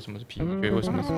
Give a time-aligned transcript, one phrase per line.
[0.00, 0.40] 为什么是 P？
[0.42, 1.10] 你觉得为什么是？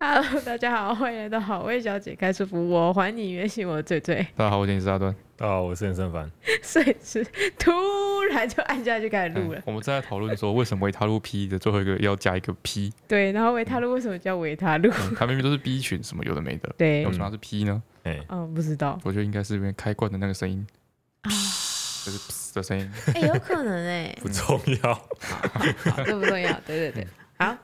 [0.00, 4.16] Hello，大家好，欢迎来到好味小姐开束缚，我还你原形，我最最。
[4.34, 5.14] 大家好，我是阿端。
[5.36, 6.28] 大家好，我是严胜凡。
[6.60, 7.24] 所以是
[7.56, 7.70] 突
[8.32, 9.62] 然就按下去开始录了。
[9.64, 12.92] 我们正在讨论说，为什么维他露 P 的最后一个要加一个 P？
[13.06, 14.90] 对，然后维他露为什么叫维他露？
[15.16, 16.74] 它明明都是 B 群，什么有的没的。
[16.76, 17.80] 对，为什么它是 P 呢？
[18.02, 18.98] 哎，嗯，不知道。
[19.04, 20.66] 我觉得应该是因为开罐的那个声音
[21.22, 21.30] 啊，
[22.04, 22.90] 就是噗的声音。
[23.14, 24.94] 哎，有可能哎， 不重要。
[24.94, 26.52] 好，这不重要。
[26.66, 27.06] 对对对，
[27.38, 27.56] 好。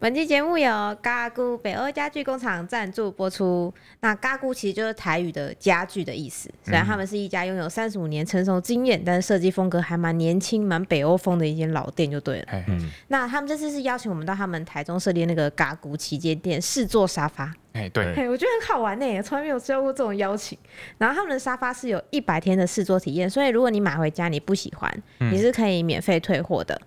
[0.00, 3.72] 本期节目由嘎咕北欧家具工厂赞助播出。
[4.00, 6.50] 那嘎咕其实就是台语的家具的意思。
[6.62, 12.46] 虽然他们是一家拥有三十五年成熟经验，但是设计风格还蛮年轻、蛮北欧风的一间老店就对了。
[12.68, 12.90] 嗯。
[13.08, 17.54] 那他们这次是邀请我们到他们台中设立那个嘎咕旗舰店试坐沙发。
[17.74, 18.14] 哎，对。
[18.14, 20.56] 哎，我觉得很好玩呢，从来没有接过这种邀请。
[20.96, 26.80] 然后他们的沙发是有一百天的试坐体验，所以如果你买回家你不喜欢，你是可以免费退货的。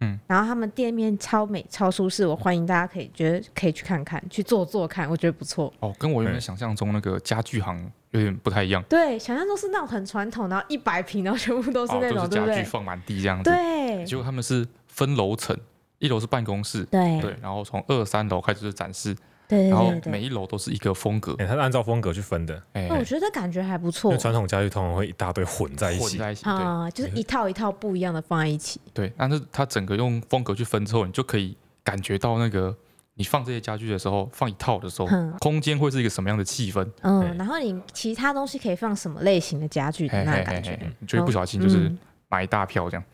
[0.00, 5.72] 嗯，然后他们店面超美超舒适，我欢迎大家可以觉得可以去看看，去坐坐看，我觉得不错。
[5.80, 8.82] 哦，跟我原本想象中那个家具行有点不太一样。
[8.88, 13.48] 对，想象中是那种很传统，然后一百平，然后全部都是那种、哦、是家具放满地这样子。
[13.48, 15.56] 对，结果他们是分楼层，
[16.00, 19.16] 一楼是办公室，对对，然后从二三楼开始就是展示。
[19.54, 22.62] 对，然后每一楼都是一个风格，哎，它是按照风格去分的。
[22.72, 24.10] 哎，我觉得感觉还不错。
[24.10, 28.80] 因为传统家具通常会一大堆混在一起，混在一起啊，就是一套一套不一样的放在一起。
[28.92, 32.76] 对，但是它整个用风格去分之后，你就可以感觉到那个
[33.14, 36.84] 你放这些家具的时候，放一套的时候，空间会是一个什么样的气氛。
[37.02, 41.92] 嗯，然后你其他东西可以放什么类型的家具的那感觉，你就会不小心就是
[42.28, 43.04] 买一大票这样。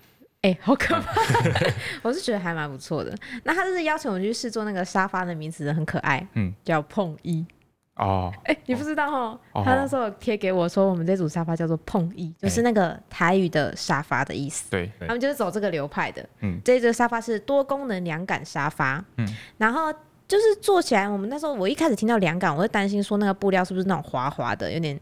[0.42, 1.20] 哎、欸，好可怕！
[2.00, 3.14] 我是觉得还蛮不错的。
[3.44, 7.44] 那他就是邀请我们去试坐那个沙发的名字很可爱，嗯，叫碰一
[7.97, 8.32] 哦。
[8.44, 9.38] 哎、欸，你不知道哦？
[9.62, 14.70] 他那时候贴给我说，我们这组沙发叫做碰一，就是那个台语的沙发的意思。
[14.70, 16.27] 对，他们就是走这个流派的。
[16.41, 19.04] 嗯，这一组沙发是多功能凉感沙发。
[19.19, 19.92] 嗯，然后
[20.27, 24.98] 就是坐起来，我们那时候我一开始听到凉感，我会担心说那个布料是不是那种滑滑的，有点。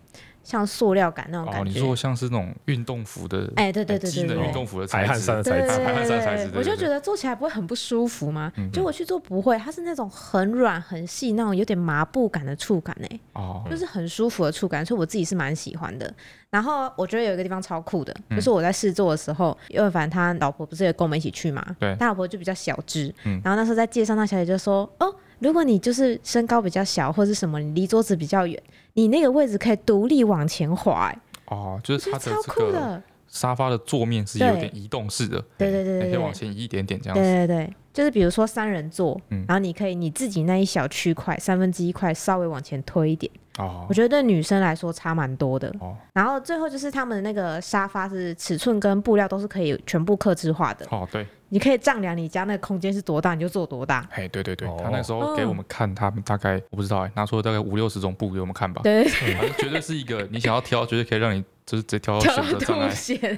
[0.49, 8.51] 像塑料感那种感觉，哦，你说像是那种运动服的，哎，对对对对对，运动服的材质，排汗衫的材质，排汗衫材质，我就觉得做起来不会很不舒服吗？
[8.73, 16.11] 结果去做不会，它是那种很软很细那种有点麻布感的触感哎，哦，就是很舒服的触感，所以我自己是蛮喜欢的。
[16.49, 25.15] 然后我觉得有一个地方超酷的，就是我在试坐的时候，因为反正他老婆不是也跟我们一起去嘛，对，他老婆就比较小只，然后那时候在介绍那小姐就说，哦。
[25.41, 28.60] 如果你就是身高比较小，或者什么，你离桌子比较远，
[28.94, 31.15] 你那个位置可以独立往前滑。
[31.47, 37.22] 哦，就是它的这个沙发的坐面是有点移动式的，对对对，可以往前移一点点这样子。
[37.22, 43.31] 对对对，就是比如说三人座，嗯，然后你可以你自己那一小区块三分之一块稍微往前推一点。
[43.59, 45.69] 哦，我觉得对女生来说差蛮多的。
[45.81, 50.87] 哦，然后最后就是他们的那个沙发是尺寸跟布料都是可以全部刻制化的。
[50.91, 51.27] 哦，对。
[51.51, 54.07] 你可以丈量你家那个空间是多大，你就做多大。
[54.11, 58.83] 哎，对对对，他那时候给我们看，他们大概我不知道哎，拿出了大概五六十种布给我们看吧。
[58.85, 59.09] 对，
[59.57, 62.91] 绝对是一个你想要挑，绝对可以让你就是直接挑到选择障碍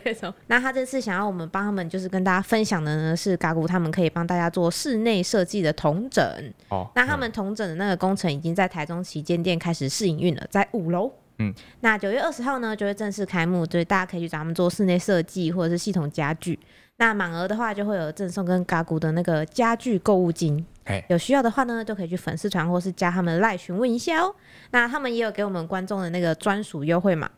[0.05, 0.33] 那种。
[0.47, 6.25] 那他这次想要我们帮他们，就是跟大家分享的呢，是嘎咕他们可以帮大家做室内设计的同整。
[6.69, 6.89] 哦。
[6.95, 11.11] 那他们同整的那个工程已经在台中旗舰店开始试营运了，在五楼。
[11.39, 11.53] 嗯。
[11.81, 16.57] 那九月二十号呢，就会正式开幕，所以大家可以去找他们做室内设计或者是系统家具。
[16.99, 20.65] 那满额的话，就会有赠送跟嘎咕的那个家具购物金。
[20.85, 24.33] 嘿有需要的话呢，就可以去粉丝团或是加他们的赖询问一下哦。
[24.71, 27.29] 那他们也有给我们观众的那个专属优惠码。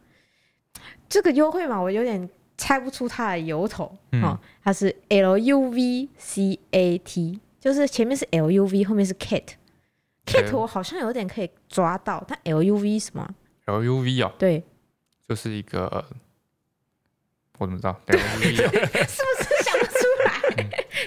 [1.13, 3.95] 这个优惠码我有点猜不出它的由头。
[4.13, 9.45] 嗯、哦，它是 L U V C A T，就是前面是 L U V，后面是 Cat。
[10.25, 13.29] Cat 我好像有点可以抓到，但 L U V 什么
[13.67, 14.33] ？L U V 啊？
[14.39, 14.65] 对，
[15.29, 16.03] 就是一个，
[17.59, 18.01] 我怎么知道？
[18.07, 19.42] 对，是不是？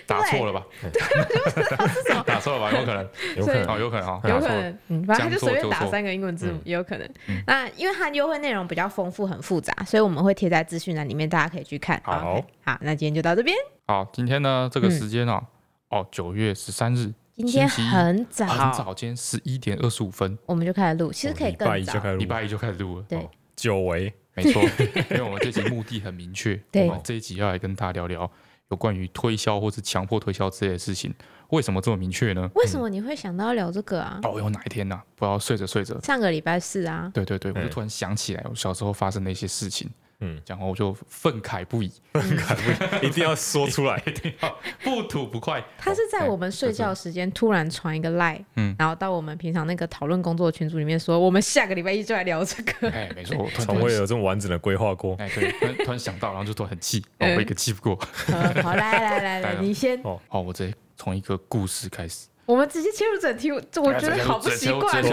[0.07, 0.66] 打错了吧？
[0.81, 2.23] 对，我就不知道是什么。
[2.27, 2.71] 打错了吧？
[2.77, 4.77] 有可能，有可能哦，有可能哦，有可能。
[4.88, 7.09] 嗯，反正他就随便打三个英文字母，也有可能。
[7.47, 11.99] 那因为它优惠内容比较丰富，很复杂，所以我们会贴在资讯栏里面，大家可以去看。
[12.03, 13.55] 好，好，那今天就到这边。
[13.88, 15.43] 好，今天呢，这个时间哦，
[15.90, 21.11] 哦，九月十三日，今天很早，很早，今天十一点二十五分，我们就开始录。
[21.11, 23.05] 其实可以更早，礼拜一就开始录了。
[23.08, 24.61] 对，久违，没错，
[25.09, 28.31] 因为我们这集目的很明确，我们这一集要来跟大家聊聊。
[28.70, 31.14] 有关于推销或是强迫推销之类的事情，
[31.50, 32.50] 为什么这么明确呢？
[32.56, 34.20] 为什么你会想到要聊这个啊？
[34.23, 35.03] 哦，有哪一天呐、啊？
[35.16, 37.12] 不知道睡着睡着，上个礼拜四啊。
[37.14, 39.90] 对对对，我就突然想起来，我小时候发生的一些事情。
[40.25, 45.63] 嗯，讲完我就愤慨不已，愤慨不已，一定要说出来， 一定要不吐不快。
[45.77, 52.89] 他是在我们睡觉时间突然传一个 line，嗯，然后到我们平常那个讨论工作群组里面说，我们下个礼拜一就来聊这个。
[52.89, 55.16] 哎，没错，从未有这么完整的规划过。
[55.19, 57.95] 哎，对，突然突然想到，然后就突然很气，我一个气不过。
[58.63, 59.99] 好，来来来来，你先。
[60.03, 62.25] 哦，好，我直接从一个故事开始。
[62.47, 63.49] 我们直接切入主题，
[63.81, 65.03] 我觉得好不习惯。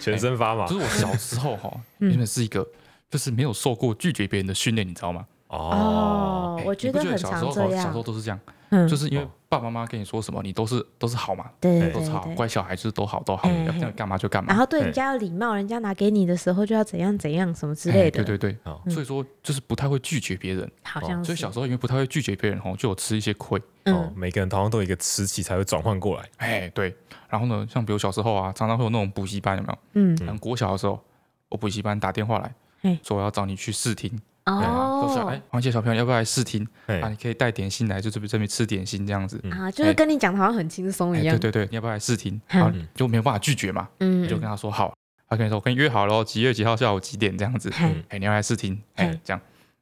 [0.00, 0.66] 全身发麻。
[0.66, 2.66] 就是我小时候哈，因为是一个
[3.10, 5.26] 就是没有受过拒绝别人的训练，你知道吗？
[5.48, 7.82] 哦，我觉得很常这样。
[7.82, 8.38] 小时候都是这样，
[8.86, 14.50] 就是因为爸爸妈妈跟你说什么，你都是都是好嘛，对，都是好，乖小孩就是都好都好，要这样干嘛就干嘛。
[14.50, 18.22] 然后对人家有礼貌，人家拿给你的时候就要怎样怎样什么之类的。
[18.22, 21.24] 对对对，所以说就是不太会拒绝别人，好像。
[21.24, 23.58] 所以小时候因为不太会拒绝别人，吼，就有吃一些亏。
[23.86, 26.28] 哦，每个人好像都有一个时期才会转换过来。
[26.36, 26.94] 哎，对。
[27.30, 29.78] 然后呢，像比如小时候啊，常常会有那种补习班，有没有？
[29.94, 30.38] 嗯。
[30.38, 31.02] 国小的时候，
[31.48, 32.54] 我补习班打电话来，
[33.02, 34.20] 说我要找你去试听。
[34.46, 36.66] 哦，都是哎，黄姐小朋友要不要来试听？
[36.86, 41.38] 啊，你可以带点心来，就这边这边吃点心这样子啊，就是跟你讲的好像很轻松一样。
[41.38, 42.40] 对对对，你要不要来试听？
[42.48, 43.86] 啊，就没有办法拒绝嘛。
[44.00, 44.96] 嗯，就跟他说好，
[45.28, 47.70] 他跟你说我跟你约好了，几月几号下午几点这样子。
[48.08, 48.80] 哎，你要来试听？
[48.94, 49.40] 哎，这样，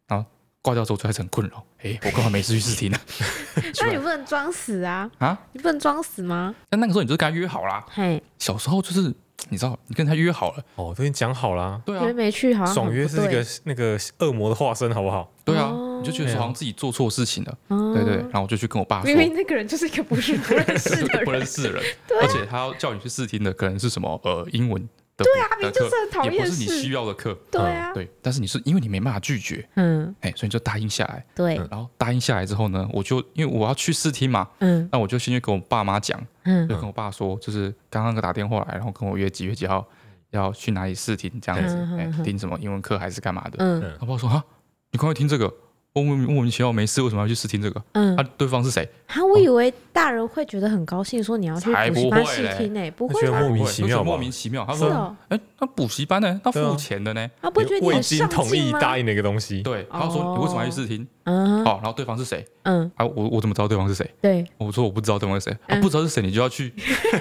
[0.09, 0.27] 然后
[0.63, 1.65] 挂掉之后就还是很困扰。
[1.85, 2.99] 哎，我刚好没事去试听呢。
[3.81, 5.09] 那你不能装死啊？
[5.19, 6.53] 啊，你不能装死吗？
[6.69, 7.87] 但那个时候你就跟他约好啦。
[7.89, 9.15] 嘿，小时候就是。
[9.49, 11.81] 你知道，你跟他约好了哦，都已经讲好了。
[11.85, 15.31] 对啊，约没去，好像爽约是一个那个恶魔的化身，好不好？
[15.45, 17.59] 对啊，你就觉得好像自己做错事情了。
[17.69, 21.83] 对对，然后我就去跟我爸说，因为那个人就是一个不是 不认识的人，不认识的人，
[22.21, 24.89] 而且他要叫你去试听的，可能是什么呃英文。
[25.25, 27.37] 对啊，你就是很讨厌，也不是你需要的课。
[27.51, 31.25] 对啊，对，但是你是因为你没办法拒绝，嗯，哎，所以你就答应下来。
[31.35, 39.87] 对，然后答应下来之后呢，我就因为我要去试听嘛，嗯，那我就先去跟我爸妈讲，嗯，就跟我爸说，就是刚刚个打电话来，然后跟我约几月几号。
[40.31, 41.77] 要去哪里试听这样子？
[41.97, 43.57] 哎，听什么英文课还是干嘛的？
[43.59, 44.45] 嗯，我爸说啊，
[44.91, 45.47] 你快去听这个，
[45.95, 47.83] 我莫莫名其妙没事，为什么要去试听这个？
[47.93, 48.87] 嗯，啊，对方是谁？
[49.07, 54.65] 啊，我以为大人会觉得很高兴，说你要去补习班试听呢，不会觉得莫名其妙，莫名其妙。
[54.67, 56.41] 他说，哎，那补习班呢？
[56.45, 57.31] 那付钱的呢？
[57.41, 58.29] 他不觉得你很上进吗？
[58.29, 59.63] 同意答应那个东西。
[59.63, 61.07] 对，他说你为什么要去试听？
[61.25, 62.45] 嗯，好，然后对方是谁？
[62.63, 64.09] 嗯，啊，我我怎么知道对方是谁？
[64.21, 66.73] 对，我说我不知道对方是谁，啊，不知道是谁，你就要去，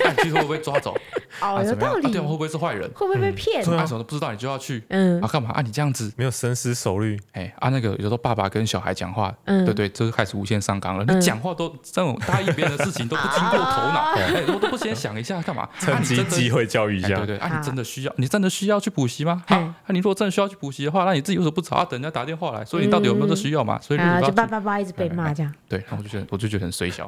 [0.03, 0.95] 那 你会不会被抓走？
[1.41, 2.11] 哦，有道理。
[2.11, 2.89] 对方会不会是坏人？
[2.93, 3.61] 会不会被骗？
[3.61, 5.49] 啊，什么都不知道，你就要去，嗯，啊，干嘛？
[5.51, 11.05] 啊，你这样子没有深思熟虑，哎，啊，那个有时候爸爸跟小孩讲话，嗯，对对，就是开始无限上纲了。
[11.05, 15.67] 你讲话都这种答应别人的事情都不经过头脑，哎，我都不先想一下干嘛？
[15.79, 19.43] 趁机机会教育一下，对对，啊，你真的需要，你真的需要去补习吗？
[19.47, 21.83] 好，那，你如果真的需要去补习的话，那你自己为什么不找？
[21.85, 23.79] 等人家打电话来，所以你到底有没有这需要嘛？
[23.81, 25.53] 所以就叭叭叭一直被骂这样。
[25.69, 27.07] 对，然后我就觉得，我就觉得很衰小，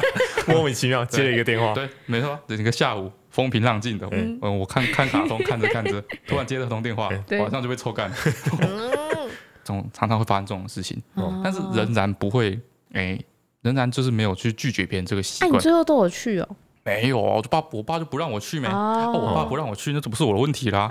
[0.48, 1.72] 莫名其妙接了一个电话。
[1.74, 3.10] 对，没错，整个下午。
[3.28, 8.10] 风平浪静的，嗯，我看看卡通，看着看着，突然接了通电话，马上就被抽干。
[9.62, 11.02] 这种常常会发生这种事情，
[11.44, 12.58] 但是仍然不会，
[12.94, 13.18] 哎，
[13.66, 15.52] 仍然就是没有去拒绝别人这个习惯。
[15.52, 16.48] 你最后都有去哦？
[16.84, 20.88] 没有，我爸我爸就不让我去没，我爸不让我去，那这不是我的问题啦，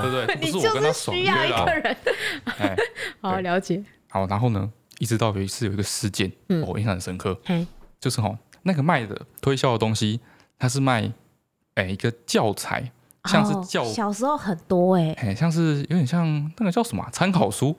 [0.00, 0.36] 对不对？
[0.40, 1.96] 你就是需要一个人，
[2.58, 2.76] 哎，
[3.20, 3.82] 好了解。
[4.08, 6.30] 好，然后呢，一直到有一次有一个事件，
[6.66, 7.36] 我印象很深刻，
[8.00, 10.20] 就是哈，那个卖的推销的东西，
[10.58, 11.12] 他是卖。
[11.74, 12.88] 哎，一个教材，
[13.24, 16.24] 像是教小时候很多哎，哎，像是有点像
[16.56, 17.76] 那个叫什么参考书，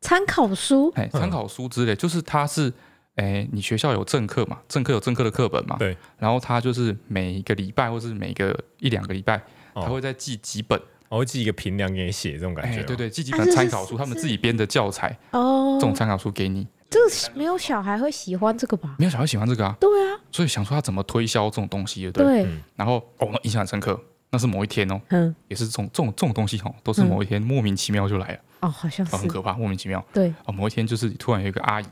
[0.00, 2.72] 参考书，哎，参考书之类，就是它是，
[3.16, 9.42] 哎，你学校有政课嘛，政课有政课的课本嘛，对，然后他就是每一个礼拜或是每个一两个礼拜，
[9.74, 16.66] 他会再寄几本，我会寄一个评量给你写，这种感觉，对对，寄几本参考书，他们自己编的教材，哦，这种参考书给你。
[16.88, 18.94] 这个没有小孩会喜欢这个吧？
[18.98, 19.76] 没有小孩喜欢这个啊。
[19.80, 22.24] 对啊，所以想说他怎么推销这种东西，对。
[22.24, 22.46] 对。
[22.76, 23.98] 然后哦，印象很深刻，
[24.30, 28.38] 那是某一天哦，嗯，也是这种这种这种东西哦，都是某一天莫名其妙就来了。
[28.60, 29.16] 哦，好像是。
[29.16, 30.04] 很可怕，莫名其妙。
[30.12, 30.32] 对。
[30.44, 31.86] 哦，某一天就是突然有一个阿姨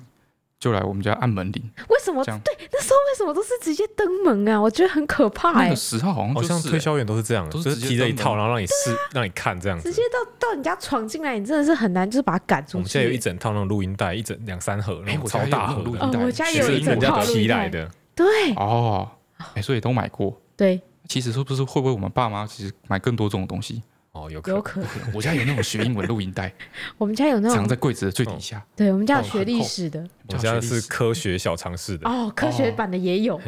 [0.59, 1.71] 就来我们家按门铃。
[1.89, 2.25] 为什么？
[2.25, 2.35] 对，
[2.73, 4.61] 那时候为什么都是直接登门啊？
[4.61, 5.53] 我觉得很可怕。
[5.53, 9.91] 那个时候好像好像推销员都是这样，都是提着一套，然后让你试， 让你看这样子。
[9.91, 12.77] 直接到到你家闯进来，你真的是很难，就是把它赶出去。
[12.79, 17.91] 我们现在有一整套那种录音带，一整两三盒，那种超大盒录音带，我家有一整套提来的。
[18.15, 18.27] 对。
[18.55, 19.09] 哦，
[19.55, 20.41] 哎，所以都买过。
[20.57, 20.81] 对。
[21.07, 23.83] 其实是不是会不会我们爸妈其实买更多这种东西？
[24.15, 24.57] 哦，有可能。
[24.57, 24.89] 有可能。
[25.15, 26.53] 我家有那种学英文录音带，
[26.97, 28.65] 我们家有那种藏在柜子的最底下。
[28.75, 32.09] 对，我们家有学历史的，我家是科学小常识的。
[32.09, 33.41] 哦，科学版的也有。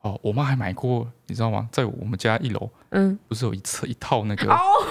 [0.00, 1.68] 哦，我妈还买过，你知道吗？
[1.70, 4.56] 在我们家一楼，嗯，不是有一册一套那个哦，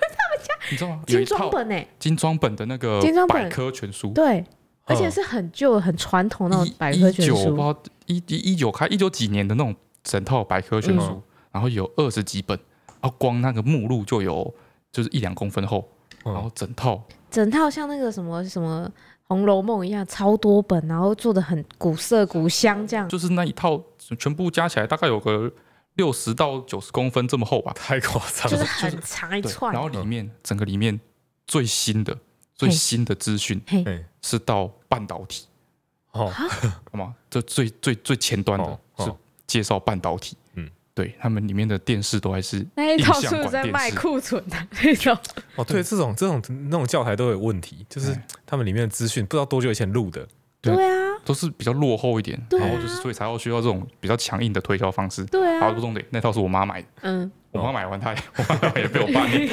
[0.00, 1.02] 他们家你知道吗？
[1.06, 4.44] 精装本诶，精装本的那个百科全书，对，
[4.86, 11.22] 而且是很旧、很传统那种百科全书，不知道一一一九开一九几年的那种整套百科全书，
[11.52, 12.66] 然后有二十几本，然
[13.08, 14.52] 后光那个目录就有
[14.92, 15.88] 就是一两公分厚，
[16.24, 18.86] 然后整套整套像那个什么什么
[19.24, 23.08] 《红楼梦》一样，超多本，然后做的很古色古香，这样。
[23.08, 23.82] 就是那一套
[24.18, 25.52] 全部加起来大概有个
[25.94, 29.72] 六十到九十公分这么厚吧，太夸张了，就是很长一串。
[29.72, 30.98] 然后里面整个里面
[31.46, 32.16] 最新的
[32.54, 33.60] 最新的资讯
[34.22, 35.46] 是到半导体。
[36.12, 36.32] 哦，
[36.90, 37.14] 好吗？
[37.28, 39.12] 这最最最前端的是
[39.46, 40.36] 介绍半导体。
[41.02, 45.16] 嗯，对他们里面的电视都还是那一套是在卖库存的那种？
[45.56, 50.26] 哦，对，这种这种那种教材都有问题，就是他们里面的资讯不知道多久以前录的。
[50.60, 55.22] 对啊，都是比较落后一点，然后就是所以才要需要这种比较强硬的推销方式。
[55.26, 56.88] 对啊，好，不重点，那套是我妈买的。
[57.02, 59.46] 嗯，我妈买完，她也我妈也被我爸念。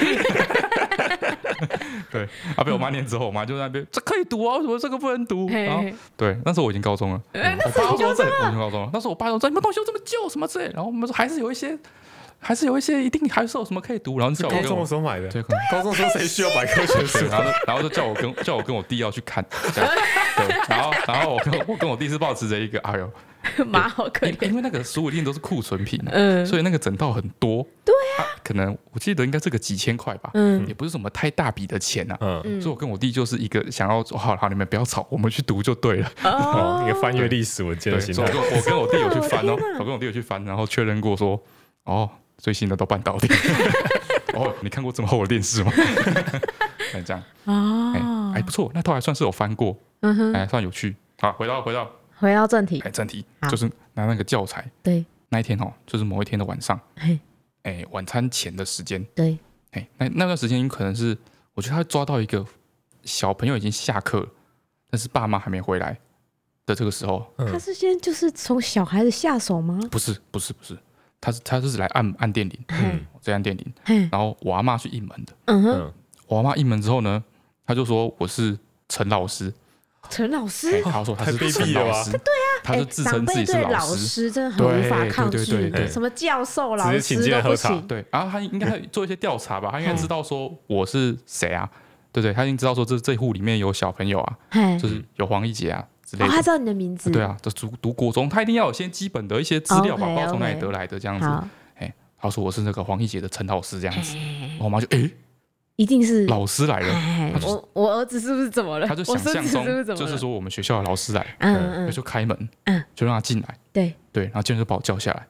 [2.09, 2.23] 对，
[2.55, 5.49] 啊，被我妈念之后，我妈就在那边，这可以读啊，为什么这个不能读？
[5.49, 5.83] 然后
[6.15, 8.89] 对，那时候我已经高中了，我爸说这，我已经高中了。
[8.93, 10.71] 那时候我爸说这你们东西又这么旧，什么之类。
[10.73, 11.77] 然后我们说还是有一些，
[12.39, 14.17] 还是有一些一定还是有什么可以读。
[14.17, 17.25] 然后叫我高中的时候买的，对，高中时候谁需要百科全书？
[17.27, 19.43] 然后然后就叫我跟叫我跟我弟要去看。
[20.37, 23.11] 对，然后然后我跟我跟我弟是抱持着一个，哎呦。
[23.67, 38.23] 妈好可怜，因为那个书一定都是库存品，嗯，所以那个整套很多，对啊，可能我记得应该这个几千块吧，嗯，也不是什么太大笔的钱呐，嗯，所以我跟我弟就是一个想要，好好你们不要吵，我们去读就对了， 哦，一个翻阅历史文件的心态。
[38.23, 41.39] 我跟我弟有去翻哦，我跟我弟有去翻，然后确认过说，
[41.83, 43.27] 哦，最新的都半导体，
[44.33, 45.71] 哦，你看过这么厚的电视吗？
[47.05, 50.95] 这样，哦，哎，不错，那套还算是有翻过，嗯哼，哎算有趣。
[51.19, 51.89] 好，回到回到。
[52.17, 54.65] 回到正题，哎，正题就是拿那个教材。
[54.81, 56.79] 对，那一天哦，就是某一天的晚上，
[57.63, 59.03] 哎，晚餐前的时间。
[59.13, 59.37] 对，
[59.71, 61.17] 哎，那那段时间，有可能是
[61.53, 62.45] 我觉得他抓到一个
[63.03, 64.25] 小朋友已经下课，
[64.89, 65.99] 但是爸妈还没回来
[66.65, 67.25] 的这个时候。
[67.37, 69.77] 他是先就是从小孩子下手吗？
[69.91, 70.79] 不是，不是，不是，
[71.19, 75.33] 他是他是来按按电铃，嗯，这按电铃，然后我阿妈去应门的。
[75.47, 75.93] 嗯哼，
[76.27, 77.21] 我阿妈应门之后呢，
[77.65, 78.57] 他就说我是
[78.87, 79.53] 陈老师。
[80.09, 85.37] 陈老师，他说他是陈老师，对啊，他就自称自己是老师，真的很无法抗拒。
[85.87, 87.87] 什么教授、老师都不行。
[87.87, 91.69] 对，然后他应该做一些调查吧，他应该知道说我是谁啊，
[92.11, 92.33] 对不对？
[92.33, 94.37] 他已经知道说这这户里面有小朋友啊，
[94.79, 96.31] 就是有黄一杰啊之类的。
[96.31, 101.27] 他知道你的名字，对啊，就读读国中，他一定要有些基本的一些资料吧，不知道从哪里得来的这样子。
[101.75, 104.15] 哎，他说我是那个黄奕杰的陈老师这样子，
[104.59, 105.09] 我妈就哎。
[105.77, 108.87] 一定是老师来了，我我儿子是不是怎么了？
[108.87, 113.93] 他就想象中就是说我们学校的老师来，嗯，就开门，嗯，就让他进来，对。
[114.11, 115.27] 对，然后进来就把我叫下来，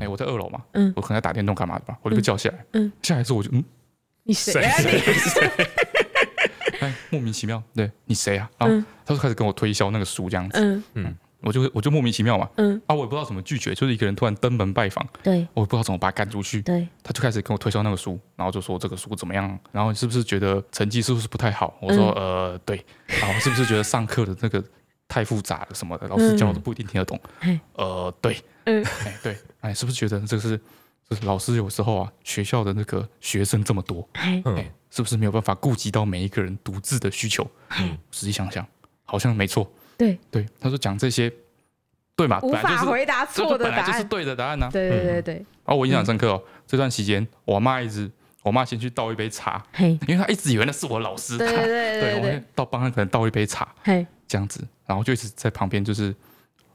[0.00, 3.64] 哎，我在二楼嘛，嗯，我可能在打电动干嘛的吧，我就被叫下来，嗯，下来之后我就嗯，
[4.22, 4.88] 你谁啊你？
[6.78, 8.48] 哎，莫名其妙，对你谁啊？
[8.58, 10.84] 然后他就开始跟我推销那个书这样子，嗯。
[10.94, 11.16] 嗯。
[11.40, 12.80] 我就我就莫名其妙嘛，嗯。
[12.86, 21.74] 啊，我也不知道怎么拒绝，就是一个人突然登门拜访，对，我也不知道怎么把他赶出去，对，他就开始跟我推销那个书，然后就说这个书怎么样，然后你是不是觉得成绩是不是不太好？
[21.80, 24.62] 我说呃对，然后是不是觉得上课的那个
[25.06, 27.20] 太复杂了什么的，老师教的不一定听得懂，
[27.74, 28.84] 呃对，嗯。
[29.04, 30.60] 哎对，哎是不是觉得这是
[31.08, 34.42] 就是老师有时候啊学校的那个学生这么多，哎
[34.90, 37.48] 是不是没有办法顾及到每一个人独自的需求？
[37.78, 38.66] 嗯，仔细想想
[39.04, 39.70] 好像没错。
[39.98, 41.30] 对对，他说讲这些，
[42.16, 42.40] 对嘛？
[42.40, 44.70] 无法回答错的答案，就是对的答案呢。
[44.72, 45.34] 对对对对。
[45.34, 48.10] 然后我印象深刻哦，这段时间我妈一直，
[48.42, 51.36] 我妈先去倒一杯茶，因为她一直以为那是我老师。
[51.36, 52.36] 对对对对。
[52.36, 53.74] 我倒帮她可能倒一杯茶，
[54.26, 56.14] 这样子，然后就一直在旁边就是。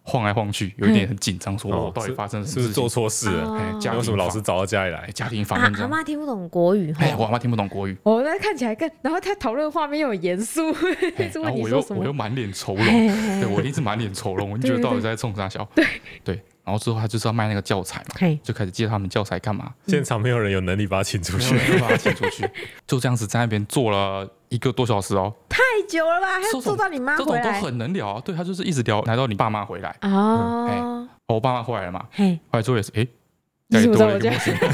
[0.05, 2.67] 晃来晃去，有一点很紧张，说我到底发生了什么事？
[2.67, 3.79] 是做错事了？
[3.95, 5.09] 为什么老师找到家里来？
[5.11, 5.73] 家庭访问。
[5.75, 7.97] 阿妈听不懂国语，哎，我阿妈听不懂国语。
[8.03, 10.61] 我那看起来更，然后他讨论画面又很严肃，
[11.15, 15.67] 然后我又我又满脸愁容，对我一定是满脸愁容，我就觉得到底在冲啥笑？
[15.73, 15.85] 对
[16.23, 16.41] 对。
[16.63, 19.73] 然后之后他就是要卖那个教材嘛，就开始借他们教材干嘛？
[19.87, 22.49] 现场没有人有能力把他请出去，把他请出去，
[22.87, 26.27] 就这样子在那边坐了一个多小时哦，太久了吧？
[26.39, 27.41] 还要坐到你妈回来？
[27.43, 29.95] 这种都很能聊啊，对他就是一直聊，来到你爸妈回来。
[30.01, 33.05] 哦，我爸妈回来了嘛，后来之后也是哎。
[33.69, 34.71] 再多了一个陌生人，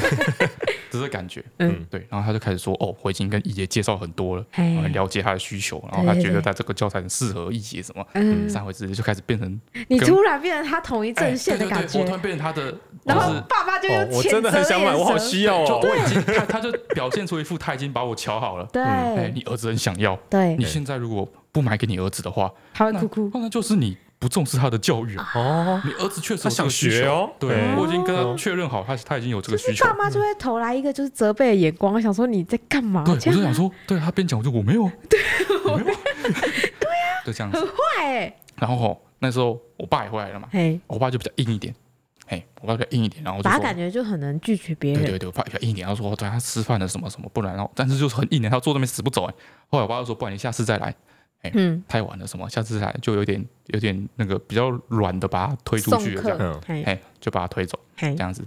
[0.89, 23.97] 这是感觉，嗯，对，然后他就开始说，哦，我已经跟易杰介绍很多了，很了解他的需求，然后他觉得他这个教材很适合易杰什么，嗯，三回之后就开始变成你突然变成他同一阵线的感觉，我突然变成他的，然后爸爸就我真的很想买，我好需要哦，我已经他他就表现出一副他已经把我瞧好了，对，哎，你儿子很想要，对，你现在如果不买给你儿子的话，他会哭哭，那就是你。
[24.19, 29.85] 不重视他的教育哦，你儿子确实想学哦，对，我已经跟他确认好，他他已经有这个需求。
[29.85, 33.05] 爸妈就会投来一个就是责备的眼光，想说你在干嘛？
[33.05, 35.19] 对，我就想说，对他边讲，我就我没有，对，
[35.63, 35.97] 我没有，
[36.27, 37.73] 对呀，就这样子，很坏
[38.05, 38.35] 哎。
[38.57, 40.49] 然后那时候我爸也回来了嘛，
[40.87, 41.73] 我爸就比较硬一点，
[42.27, 45.01] 哎，我爸比较硬一点，然后把他感觉就很能拒绝别人。
[45.01, 49.33] 对对对，我爸比较硬一点，然后说对他吃饭了什么什么，不然然后但是就是很硬的，他坐那边死不走哎。
[49.69, 50.93] 后来我爸就说，不然你下次再来，
[51.41, 58.45] 哎，嗯，太晚了什么，下次再来就有点有点那个比较软的，把他推出去了这样，哎，就把他推走，这样子。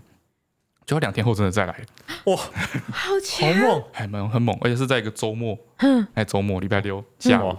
[0.85, 1.81] 就两天后真的再来，
[2.25, 7.57] 哇，好强，好猛，还蛮很猛，而且是在一个周末，嗯，哎，周末礼拜六下午，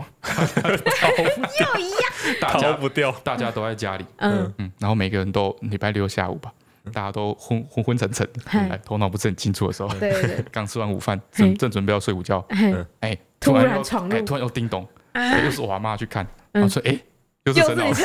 [0.67, 2.01] 又一样，
[2.41, 6.51] 大家不掉，大家都在家里，嗯嗯，然后每个人都礼拜六下午吧，
[6.91, 8.27] 大家都昏昏昏沉沉，
[8.83, 12.45] 头脑不是很清楚的时候，对对， 刚吃完午饭，正正准备要睡午觉，
[12.99, 14.85] 哎，突然闯入，突然又叮咚，
[15.43, 16.99] 又是我阿妈去看，我说哎，
[17.45, 18.03] 又是陈老师。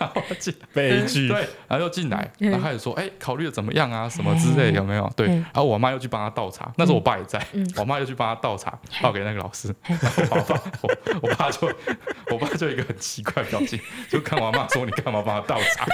[0.00, 4.08] 然后进悲剧，对，然后又进来，然后开始说，哎，考虑的怎么样啊？
[4.08, 5.12] 什么之类有没有？
[5.14, 7.44] 对，然后我妈又去帮他倒茶，那时候我爸也在，
[7.76, 9.98] 我妈又去帮他倒茶，倒给那个老师，然
[10.30, 10.90] 后我爸，我
[11.22, 11.70] 我爸就，
[12.30, 13.78] 我爸就一个很奇怪的表情，
[14.08, 15.86] 就看我妈说，你干嘛帮他倒茶？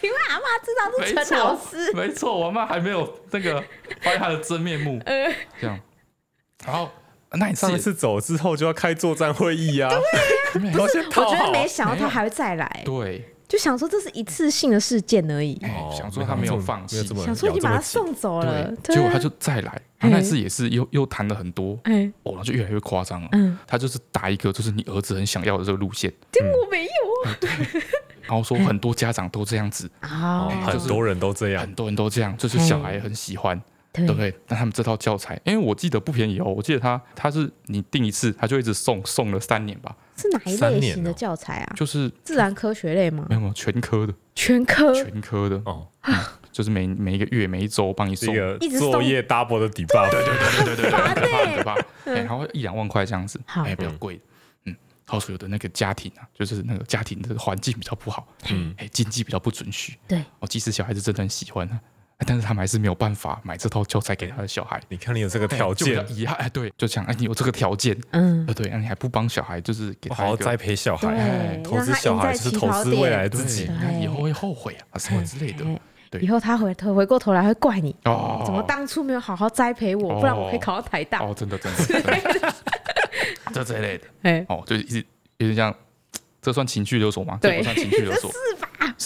[0.00, 3.62] 因为阿妈知道是陈老师，没错，我妈还没有那个
[4.00, 5.78] 发现他的真面目，这样，
[6.64, 6.90] 然后。
[7.32, 9.90] 那你上一次走之后就要开作战会议呀？
[10.52, 12.82] 不是，我觉得没想到他还会再来。
[12.84, 15.60] 对，就想说这是一次性的事件而已。
[15.94, 19.80] 想说他没有放弃，想说你把他送走了，结果他就再来。
[20.00, 21.78] 他那次也是又又谈了很多，
[22.22, 23.28] 哦，就越来越夸张了。
[23.32, 26.10] 嗯，他就是打一个就是你儿子很想要的这个路线。
[26.32, 27.36] 结果没有啊。
[27.40, 27.50] 对。
[28.22, 33.60] 然后说很多家长都这样子，很多人都这样，很多人都这样，就是小孩很喜欢。
[34.06, 34.34] 对不对？
[34.48, 36.44] 那他们这套教材，因为我记得不便宜哦。
[36.44, 39.96] 我记得他他是你订一次，他就一直送送了三年吧。
[40.16, 41.72] 是哪一类型的教材啊？
[41.76, 43.26] 就是自然科学类吗？
[43.28, 44.12] 没有没有，全科的。
[44.34, 45.86] 全科全科的哦，
[46.52, 50.08] 就是每每一个月每一周帮你送一个作业 double 的底包。
[50.10, 51.76] 对对对对对对对，吧？
[52.04, 54.20] 然后一两万块这样子，哎，比较贵。
[54.64, 59.96] 嗯，好所有的那个家庭啊，就是那个家庭的环境比较不好，嗯，哎，经济比较不准许。
[60.06, 61.68] 对，哦，即使小孩子真的很喜欢
[62.26, 64.80] 但是他们还是没有办法买这套教材给他的小孩。
[64.88, 73.70] 你看你有这个条件，遗憾哎，对，就讲哎，你有这个条件，嗯，对，那你还不帮小孩，就是给他好好栽培小孩，投资小孩就是投资未来自己，
[74.02, 75.64] 以后会后悔啊，什么之类的。
[76.10, 81.20] 对，以后他回头回过头来会怪你哦，怎么当初没有好好栽培我，不然我可以考到台大。
[81.20, 81.70] 哦，真的真
[82.02, 82.54] 的，
[83.52, 85.04] 这这一类的， 哎，哦，就一直
[85.36, 85.74] 有点像，
[86.40, 87.38] 这算情绪勒索吗？
[87.40, 88.32] 这不算情绪勒索。
[88.32, 88.38] 是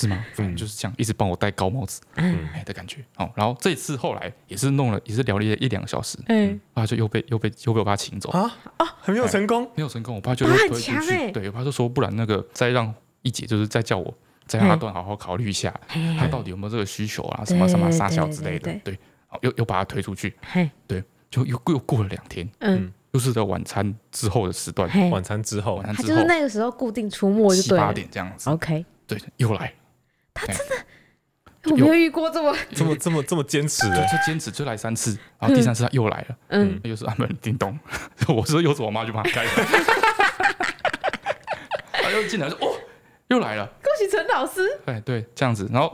[0.06, 0.24] 吗？
[0.38, 3.04] 嗯，就是这样，一直帮我戴高帽子，嗯，的感觉。
[3.16, 3.30] 哦。
[3.34, 8.30] 然后这次后来也是弄了，也是聊了一一两个小时，嗯，然后就又被又被又被我爸请走。
[8.30, 8.42] 啊？
[8.78, 10.14] 啊，还没有成功，没有成功。
[10.14, 14.12] 我爸就很强哎，对，我爸就说不然那个再让一姐，就是再叫我
[14.46, 15.72] 再让阿段好好考虑一下，
[16.18, 18.98] 他到底有没有这个需求啊，什么什么撒小之类的，对，
[19.40, 20.34] 又又把他推出去，
[20.86, 29.72] 对，就又又过了两天，嗯，又是在晚餐之后的时段，晚餐之后，晚餐之后，就是那个时候固定出没，就七八点这样子，OK，对，又来。
[30.34, 30.74] 他真的，
[31.70, 37.78] 我没有遇过这么这么这么这么坚持的，就坚持就来三次，然后第三次他又来了，嗯，又是按门叮咚，
[38.28, 39.50] 我说又是我妈就把他开了，
[41.92, 42.72] 他又进来说哦，
[43.28, 45.92] 又来了，恭喜陈老师，哎对，这样子，然后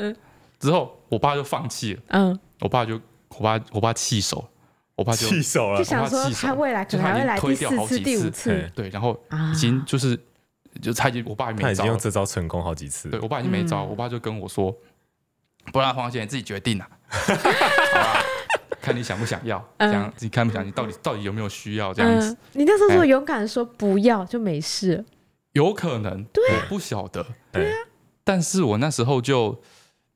[0.61, 3.01] 之后我爸就放弃了，嗯，我爸就
[3.37, 4.49] 我爸我爸弃手，
[4.95, 9.21] 我爸就弃手了，就想说他未来可能还会来第四次第五次，对，然后
[9.53, 10.17] 已经就是。
[10.81, 11.67] 就他已经，我爸也没招。
[11.67, 13.09] 他已经用这招成功好几次。
[13.09, 14.75] 对，我爸已经没招，我爸就跟我说
[15.73, 17.35] ：“不然黄姐你自己决定啊， 好
[18.01, 18.23] 吧？
[18.81, 22.37] 看你想不想要，这样你看不想，你到底到底有没有需要这样子？
[22.53, 25.05] 你那时候说勇敢的说不要就没事，
[25.53, 27.75] 有可能，对，不晓得，对啊。
[28.25, 29.61] 但是我那时候就，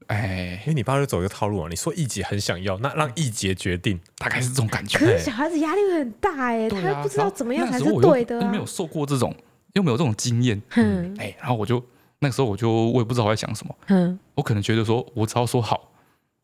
[0.06, 4.98] 哎，因为你爸就走一个套路啊，你说一姐很想要，那让一姐决定，大概是这种感觉。
[4.98, 9.34] 可是小孩子压力会很大哎，他不知道怎么样才是对的，没有受过这种。”
[9.74, 11.82] 又没有这种经验，嗯，哎，然后我就
[12.18, 15.90] 那个时候我就我也不知道我在想什么，嗯，我可能觉得说我只要说好，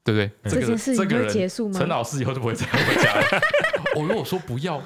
[0.03, 0.51] 对不对？
[0.51, 1.79] 这件事情会结束吗？
[1.79, 3.43] 陈老师以后就不会再回家了。
[3.97, 4.81] 我如果说不要，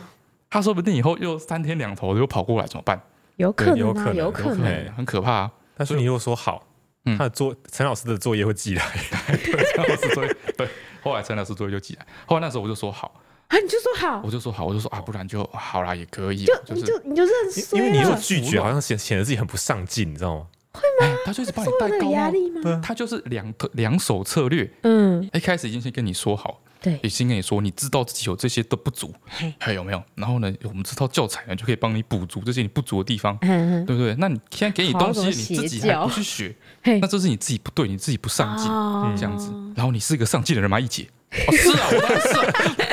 [0.51, 3.01] 他说不定以后又三天两头又跑过来怎么办？
[3.37, 5.51] 有可能，有可能，有可能，很可怕。
[5.77, 6.67] 但是你如果说好，
[7.05, 8.85] 他的作陈老师的作业会寄来，
[9.27, 10.69] 对，陈老师作业，对，
[11.03, 13.21] 后来陈老师作业就寄来，后来那时候我就说好。
[13.53, 13.59] 啊！
[13.63, 16.47] 你就说好，我就说好，我就说啊，不然就好啦，也可以。
[16.47, 20.47] 就你就你就认输，因为你如果拒绝，好像显显得自己很不上进，你知道吗？
[20.73, 21.15] 会吗？
[21.27, 22.81] 他就是把你带高压力吗？
[22.83, 24.71] 他就是两两手策略。
[24.85, 29.15] 嗯，一开始已经先跟你说好，对，已经跟你说，你知道自己有这些的不足，
[29.59, 30.03] 还有没有？
[30.15, 34.15] 然后呢，我们这套教材呢，就可以帮你补足这些你不足的地方，对不对？
[34.19, 36.57] 那你现在给你东西，你自己还不去学，
[37.03, 38.67] 那这是你自己不对，你自己不上进，
[39.15, 39.53] 这样子。
[39.77, 40.81] 然后你是一个上进的人吗？
[40.81, 41.07] 一姐，
[41.47, 42.92] 哦，是啊，我当然是啊，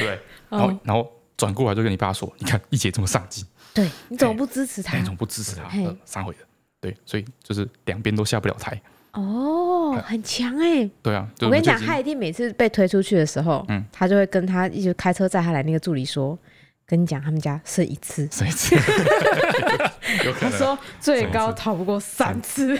[0.00, 0.18] 对。
[0.48, 4.96] 然后，然后转过来就跟你爸说：“你看一姐这么上进，对，你怎么不支持他？
[4.96, 5.70] 你怎么不支持他？
[6.04, 6.38] 三回的，
[6.80, 8.80] 对，所以就是两边都下不了台。
[9.12, 10.88] 哦，很强哎。
[11.02, 16.38] 对啊，我跟你讲，他一定每次被推出去的时候，嗯，他就会跟他一直开车载他来那个助理说。”
[16.86, 18.74] 跟你讲，他们家是一次，射一次。
[20.40, 22.76] 他说最高逃不过三次。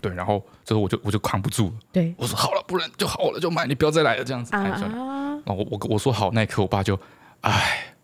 [0.00, 1.72] 对，然后最后我就我就扛不住了。
[1.92, 4.54] 对，我说好了，不然就好了，就买，你不要再来了，这样子。
[4.56, 4.62] 啊，
[5.44, 6.98] 然后我我我说好那一刻，我爸就
[7.42, 7.94] 哎，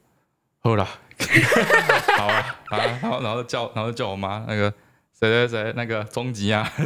[0.60, 0.84] 好了，
[2.16, 4.70] 好了啊，然后然后叫然后叫我妈那个
[5.18, 6.70] 谁谁谁那个终极啊，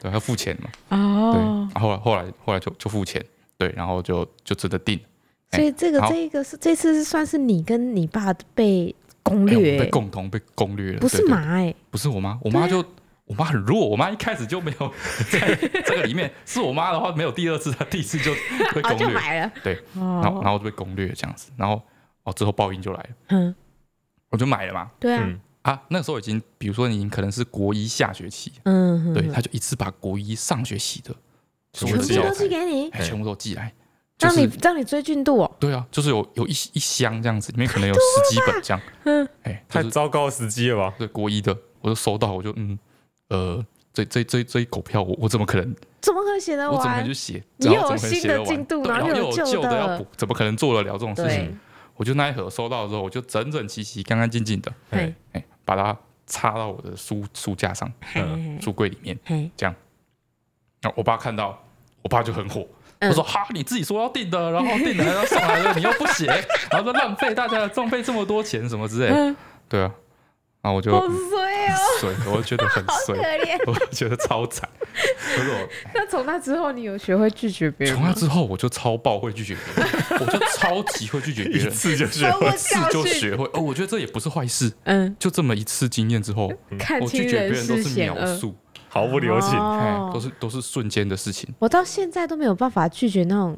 [0.00, 0.96] 对，要付钱嘛。
[0.96, 3.24] 哦，对，后来后来后来就就付钱，
[3.56, 4.98] 对，然后就就真的定。
[5.52, 10.98] 所以这个这个是这次是算是你跟你爸被攻略，被共同被攻略了。
[10.98, 12.84] 不是马哎，不是我妈，我妈就
[13.26, 14.92] 我妈很弱，我妈一开始就没有
[15.30, 16.32] 在这个里面。
[16.44, 18.32] 是我妈的话，没有第二次，她第一次就
[18.72, 19.52] 被攻略了。
[19.62, 21.82] 对，然后然后就被攻略这样子，然后
[22.24, 23.08] 哦之后报应就来了。
[23.28, 23.54] 嗯，
[24.30, 24.90] 我就买了嘛。
[24.98, 25.28] 对啊，
[25.62, 31.14] 啊那时候已经，比如说你可能是国一下学期，嗯，对，他就一次把国一上学期的
[31.72, 33.72] 全部都寄给你，全部都寄来。
[34.18, 35.56] 让你让你追进度哦？
[35.60, 38.80] 对啊，就是有有一一箱这样子，里面可能有十几本这样。
[39.04, 40.94] 嗯，哎，太糟糕的时机了吧？
[40.96, 42.78] 对，国一的，我就收到，我就嗯，
[43.28, 45.74] 呃，这这这这一狗票，我我怎么可能？
[46.00, 46.76] 怎么可能写得完？
[46.76, 47.42] 我怎么可能去写？
[47.56, 51.58] 你有新的进度，然后又有旧的要补，怎么可能做得了这种事情？
[51.96, 59.18] 我就那一盒收到的时候，我就整整齐齐、干干净净的，哎哎，把它插到我的书书架上，嗯，书柜里面，
[59.56, 59.74] 这样。
[60.82, 61.58] 然后我爸看到，
[62.02, 62.66] 我爸就很火。
[63.00, 66.26] 我说哈，你自己说要订的，然后订的还要送来的，你又不写，
[66.70, 69.34] 然后说浪费大家的浪费这么多钱什么之类，
[69.68, 69.90] 对啊，
[70.66, 71.00] 然后我就好
[71.30, 73.16] 衰哦，衰，我就觉得很衰，
[73.68, 74.68] 我觉得超惨。
[74.82, 77.94] 可是我， 那从那之后你有学会拒绝别人？
[77.94, 83.44] 从那之后我就超爆会拒绝别人，我就超级会拒绝别人，一次就学会，一次就学会。
[83.52, 86.52] 哦，我觉得这也不是坏事，嗯，就这么一次经验之后，
[87.00, 88.52] 我拒绝别人都是秒速。
[88.88, 89.50] 毫不留情，
[90.12, 91.48] 都是都是瞬间的事情。
[91.60, 93.56] 我到现在都没有办法拒绝那种，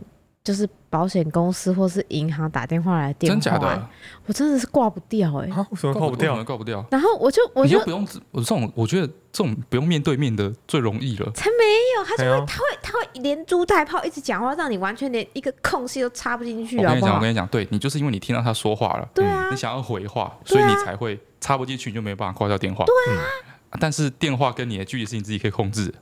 [0.49, 3.35] 就是保险公司或是银行打电话来的电话。
[3.35, 3.89] 真假的？
[4.25, 5.47] 我真的是挂不掉哎！
[5.47, 6.43] 为什么挂不掉？
[6.43, 6.83] 挂不掉？
[6.91, 11.31] 然后我就我就不用我这种，我觉得这种不用面对面的最容易了。
[11.33, 11.65] 才没
[11.99, 16.79] 有，他就会他会他会连珠带炮一直讲话，让你完全连一个空隙都插不进去。
[16.79, 22.87] 我跟你讲，我跟你讲，对你就是因为你听到他说话了，对啊，你想要回话，所以你才会插不进去，你就没有办法挂掉电话。
[22.87, 25.93] 对啊，但是电话跟你的距离是你自己可以控制。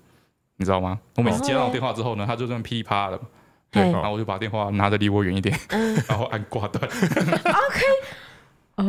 [0.59, 1.01] 你知道吗？
[1.17, 3.21] 我每次接到电话之后呢，他就这样噼里啪啦的，
[3.77, 5.59] 对，然后我就把电话拿得离我远一点，
[6.09, 6.85] 然后按挂断。
[6.85, 7.81] OK，
[8.77, 8.85] 哦，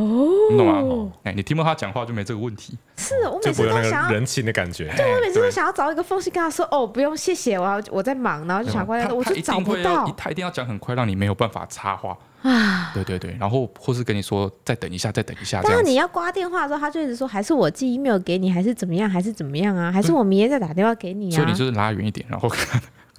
[0.52, 1.12] 你懂吗？
[1.24, 2.78] 哎，你听不到他讲话就没这个问题。
[2.98, 10.06] 是我每次都想要人情的感觉，对，我每次都想要找一个缝隙跟他说：“哦，不用，谢谢，我要我在忙。”然后就想挂掉，我就找不到。
[10.18, 12.18] 他一定要讲很快，让你没有办法插话。
[12.44, 15.60] 啊，对对对，然后或是跟你说再等一下，再等一下。
[15.64, 19.92] 但是你要挂电话的时候，他就一直说还是我寄 email 给你，还是怎么样，还是怎么样啊？
[19.92, 21.36] 还是我明天再打电话给你啊？
[21.36, 22.48] 所以你就是拉远一点，然后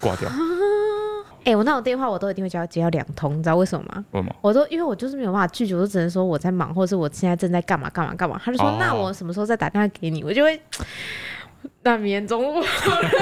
[0.00, 0.28] 挂掉。
[1.48, 4.04] 哎，我那种电话我都一定会接到接到两通，你知道为什么吗？
[4.10, 4.36] 为什么？
[4.42, 8.38] 我都因为我就是没有办法拒绝，我就只能说我在忙，或者是我现在正在干嘛干嘛干嘛。
[8.44, 10.22] 他就说那我什么时候再打电话给你？
[10.22, 10.60] 我就会。
[11.82, 12.62] 那明天中午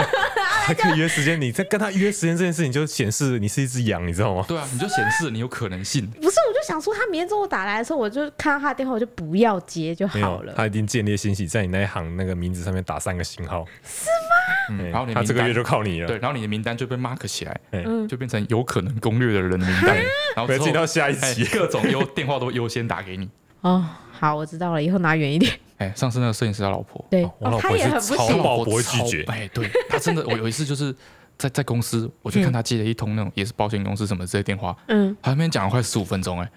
[0.67, 4.45] 还可以约时间，你在跟他约时间这件事情就显示你是一只羊，你知道吗？
[4.49, 6.07] 对啊，你就显示你有可能性。
[6.07, 6.37] 不是，
[6.67, 10.53] 想说他明天中午打来的时候，我就看到他的电话，我就不要接就好了。
[10.57, 14.79] 他一定建立信息，在你那一行那个名字上面打三个星号，是吗？
[14.79, 16.09] 嗯，然后你他这个月就靠你了。
[16.09, 19.97] 对，然后你的名单就被 mark 起来，嗯，就变成有可能攻略的人的名单。
[20.35, 23.29] 然后进到下一期，各种优电话都优先打给你。
[23.61, 25.53] 哦，好，我知道了，以后拿远一点。
[25.79, 27.29] 哎，上次那个摄影师他老婆，对，
[27.61, 29.23] 他也很不喜欢，不会拒绝。
[29.29, 30.95] 哎，对他真的，我有一次就是
[31.39, 36.51] 在在公司，我就看他接了一通那种也是保险公司什么这些电话，嗯，他那边讲了快十五分钟，哎，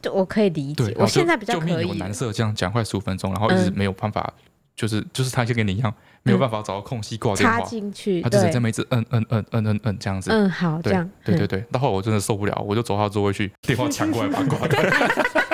[0.00, 1.70] 就我可以理解，我现在比较可以。
[1.70, 4.32] 就面有难色，这样讲快十五分钟，然后一直没有办法，
[4.74, 10.30] 就是就是他就跟你一样，没有办法找到空隙挂电话插进去，他就是在那一直摁摁摁摁摁摁这样子。
[10.30, 11.60] 嗯，好，这样，对对对。
[11.70, 14.80] 到后来我真的受不了，我就走到座位去，电话抢过来把他挂掉。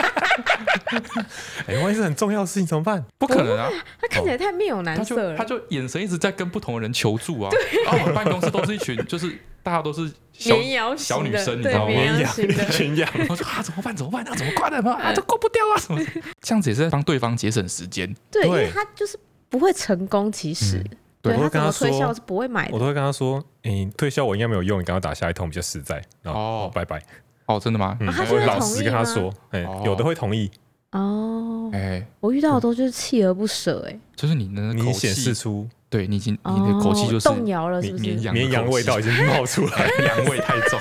[1.67, 3.05] 哎，万一是很重要的事情怎么办？
[3.19, 3.71] 不可能啊！
[4.01, 7.51] 他看起来太面有难色了，他就眼神一直在跟不同的人求助啊。
[7.85, 9.31] 然后我们办公室都是一群，就是
[9.63, 10.57] 大家都是小
[10.97, 11.93] 小女生，你知道吗？
[11.93, 12.33] 绵羊，
[12.71, 13.09] 群羊。
[13.29, 13.95] 我说啊，怎么办？
[13.95, 14.25] 怎么办？
[14.27, 14.93] 那怎么挂的吗？
[15.01, 15.79] 啊，都挂不掉啊！
[15.79, 16.01] 什么？
[16.41, 18.15] 这样子也是在帮对方节省时间。
[18.31, 20.31] 对，因为他就是不会成功。
[20.33, 20.83] 其实，
[21.23, 22.75] 对他怎么推销是不会买的。
[22.75, 27.03] 我都会跟他说：“你推销我应该没有用，你赶快打下一通比较实在。”哦，拜拜。
[27.47, 27.97] 哦，真的吗？
[28.01, 30.51] 嗯我会老实跟他说，哎，有的会同意。
[30.93, 38.03] 哦，哎，我遇到的都就是锲而不舍，哎，就是你的你显示出，对你已经你的口气就是动摇了，是不是？
[38.33, 40.81] 绵羊味道已经冒出来， 羊味太重。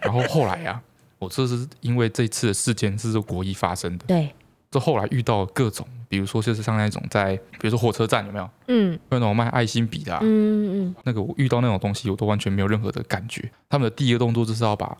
[0.00, 0.82] 然后后来啊，
[1.18, 4.04] 我这是因为这次的事件是国一发生的。
[4.06, 4.30] 对。
[4.72, 8.50] 这后来遇到各种，比如说就是像那种在，比如说火车站有没有？
[8.68, 8.96] 嗯。
[9.08, 10.20] 那种卖爱心笔的、啊。
[10.22, 10.94] 嗯嗯。
[11.02, 13.50] 那个我遇到那种东西，我都完全没有任何的感觉。
[13.68, 14.96] 他们的第一个动作就是要把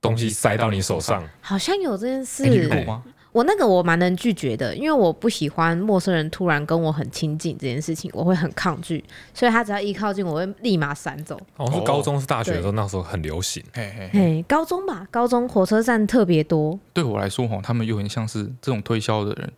[0.00, 1.22] 东西塞到你手上。
[1.40, 2.42] 好像有这件事。
[2.44, 3.02] 欸、有吗？
[3.32, 11.40] 我那个我蛮能拒绝的，因为我不喜欢陌生人突然跟我很亲近这件事情，我会很抗拒，所以他只要一靠近，我会立马闪走。
[11.56, 13.64] 哦，是高中是大学的时候，那时候很流行。
[13.72, 16.78] 嘿嘿嘿，高中吧，高中火车站特别多。
[16.92, 19.50] 对我来说，哈，他们有点像是这种推销的人，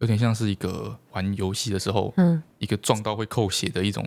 [0.00, 4.06] 有点像是一个玩游戏的时候，嗯，一个撞到会扣血的一种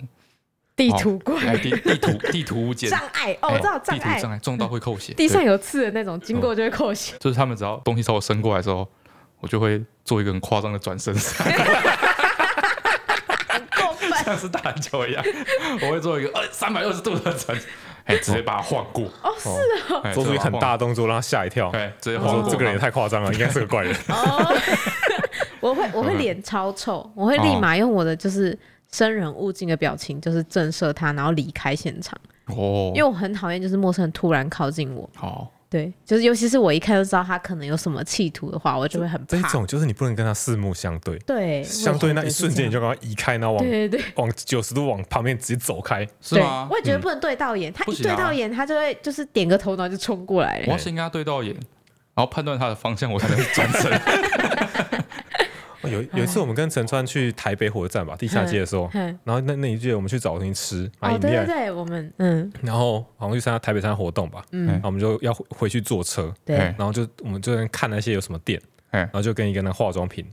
[0.76, 7.16] 地图怪，地地图地图障碍哦，我知道障碍，地图障碍撞到会扣血，地上有刺的那种，经过就会扣血。
[7.20, 8.88] 就是他们只要东西朝我伸过来的时候。
[9.46, 11.54] 我就会做一个很夸张的转身，很
[13.78, 15.24] 过分，像是打篮球一样。
[15.84, 17.56] 我会做一个呃三百六十度的转，
[18.06, 19.06] 哎，直接把它晃过。
[19.22, 19.50] 哦，是
[19.94, 21.70] 哦，做出一个很大的动作，让他吓一跳。
[21.70, 22.50] 对，直接晃过。
[22.50, 23.96] 这个人也太夸张了，应该是个怪人。
[24.10, 24.52] 哦，
[25.62, 28.58] 我会我会脸超臭，我会立马用我的就是
[28.92, 32.20] 生人勿近的表情，就是震慑他，然后离开现场。
[32.48, 35.08] 哦，因为我很讨厌就是陌生人突然靠近我。
[35.16, 35.52] 好。
[35.76, 39.36] 对，就是尤其是我一看就知道他可能有什么企图的话，我就会很怕。
[39.36, 46.66] 这种就是你不能跟他四目相对，对，相对那一瞬间你就赶快移开，然后往对对对，往九十度往旁边直接走开， 是吗？
[46.72, 50.64] 我也觉得不能对到眼，他一对到眼，他就会就是点个头，然后就冲过来。
[50.68, 51.54] 我要先跟他对到眼，
[52.14, 53.92] 然后判断他的方向，我才能转身。
[55.88, 58.90] 有有一次，我们跟陈川去台北火车站吧，地下街的时候，
[59.24, 61.46] 然后那那一届我们去找东西吃，买饮料。
[61.46, 70.26] 对对，我们嗯，然后好像去参加台北站活动吧，嗯，然后我们就要回去坐车，对，然后就我们就在看那些有什么店，然后就跟一个那化妆品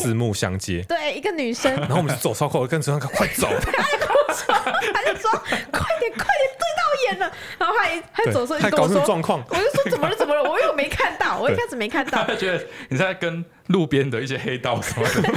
[0.00, 3.98] 四目相接，对，一个女生，然后我们就走超快，跟陈川快走，他就
[4.34, 4.54] 说，
[4.92, 5.30] 他就说
[5.70, 13.44] 快点快点对到眼了，然后还还走出去跟我说状况，我就说怎么了怎么了，我又没看到，我一开始没看到， 他觉得你在跟。
[13.68, 15.28] 路边的一些黑道什么的，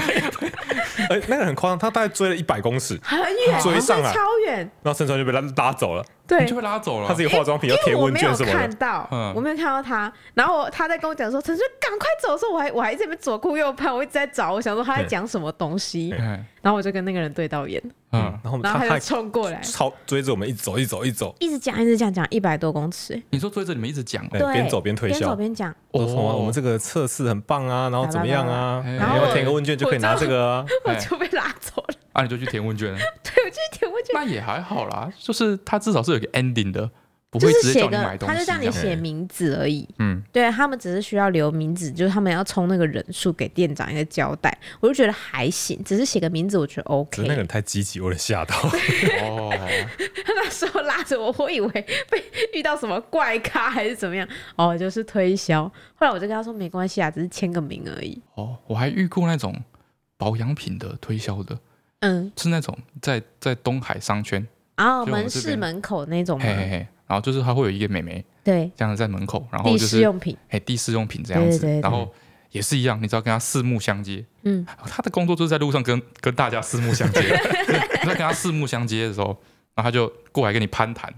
[1.09, 7.07] 哎，那个很夸张，他大概追了一百公尺，很远，追上来，超远，然后陈川就被他拉走了，对，就被拉走了。
[7.07, 10.11] 他自己化妆品要填问卷什么的，看到，我没有看到他。
[10.33, 16.13] 然后他在跟我讲说：“陈川，赶快走！”说我还我还在这边左顾右盼，我一直在找，我想说他在讲什么东西。
[16.61, 23.21] 然后我就跟那个人对到眼，嗯，然后然后他就冲过来，超追着我们一直走，一直走，一直走，一直讲，一直讲，讲一百多公尺。
[23.29, 25.73] 你说追着你们一直讲，对，边走边推销，边走边讲。
[25.91, 28.84] 我说我们这个测试很棒啊，然后怎么样啊？
[28.86, 31.95] 你要填个问卷就可以拿这个啊，我就被拉走了。
[32.13, 32.97] 啊，你就去填问卷了？
[33.23, 34.13] 对，我就去填问卷。
[34.13, 36.89] 那也还好啦，就是他至少是有个 ending 的，
[37.29, 39.87] 不会直接叫你买东西，他就叫你写名字而已。
[39.99, 44.57] 嗯，对他们只是需要留名字，就是他们要充那个人数给店长一个交代。
[44.79, 47.23] 我就觉得还行，只是写个名字，我觉得 OK。
[47.23, 48.55] 那个人太积极，我有点吓到。
[49.21, 49.53] 哦，
[50.25, 51.69] 他那时候拉着我，我以为
[52.09, 54.27] 被遇到什么怪咖还是怎么样。
[54.55, 55.63] 哦，就是推销。
[55.95, 58.21] 后来我就跟他说没关系啊，只是签个名而已。
[58.35, 59.55] 哦，我还遇过那种。
[60.19, 61.55] 保养品的推销的，
[61.99, 72.13] 嗯，是那种在在东海商圈啊，门市门口那种，嘿嘿嘿，然后就是他会有一个美眉，对，这样子在门口，然后就是地试用品，哎，地试用品这样子，然后
[72.51, 77.21] 也是一样，你只要跟他四目相接，嗯，他的工作就是在路上跟跟大家四目相接，
[78.03, 79.27] 你在跟他四目相接的时候，
[79.73, 81.13] 然后他就过来跟你攀谈，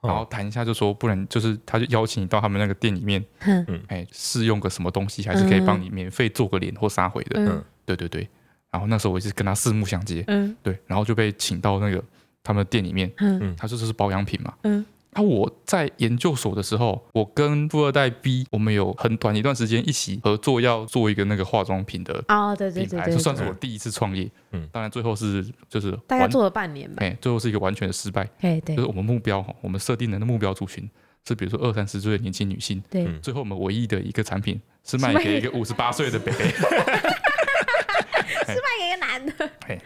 [0.00, 8.28] 然后谈一下就说不能，就是他就邀请你到他们那个店里面，嗯，哎，试用个什么东西，还是可以帮你免费做个脸或杀回的，嗯，对对对。
[8.70, 12.02] 然后那时候我也是跟他四目相接，嗯，对，然后就被请到那个
[12.42, 14.82] 他们店里面，嗯，他说这是保养品嘛，嗯，
[15.14, 30.88] 那我在研究所的时候，我跟富二代 B，我们有很短一段时间一起合作，要做一个那个化妆品的啊，对对对对，这算是我第一次创业，嗯，当然最后是就是大概做了半年吧，哎，最后是一个完全的失败，对对，就是我们目标哈，我们设定的目标族群
[31.28, 36.52] 是比如说二三十岁的年轻女性，对，最后我们唯一的一个产品是卖给一个五十八岁的北北。
[38.44, 39.78] 失败给一个男的，嘿，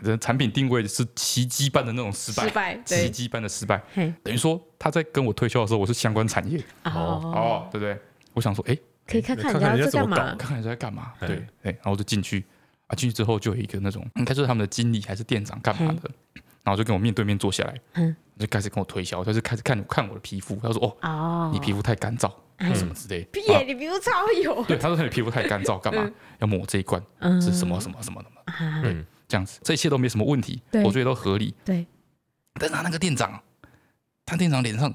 [0.00, 3.80] 反正产品定位是奇迹般的那种失败，失败，奇迹般的失败，
[4.22, 7.20] 等于说他在跟我推销的时候，我是相关产业，哦。
[7.34, 7.98] 哦，对不对？
[8.32, 12.44] 我想说，哎，可以看看人家在干嘛，看看人家在干嘛，对，哎，然后就进去，
[12.86, 16.10] 啊，进去之后就有一个那种，应该是他们的经理还是店长干嘛的，
[16.62, 22.32] 然后就跟我面对面坐下来，嗯，就开始跟我推销，他就是开始看看我的皮肤，他说，哦，你皮肤太干燥。
[22.74, 23.24] 什么之类？
[23.32, 23.40] 屁！
[23.66, 24.10] 你皮肤超
[24.42, 24.62] 油。
[24.68, 26.06] 对，他说你皮肤太干燥，干嘛？
[26.40, 27.02] 要抹这一罐？
[27.40, 28.82] 是什么什么什么的嘛？
[28.82, 31.54] 对，这样子，这一切都没什么问题，我觉得都合理。
[31.64, 31.86] 对。
[32.54, 33.40] 但是他那个店长，
[34.26, 34.92] 他店长脸上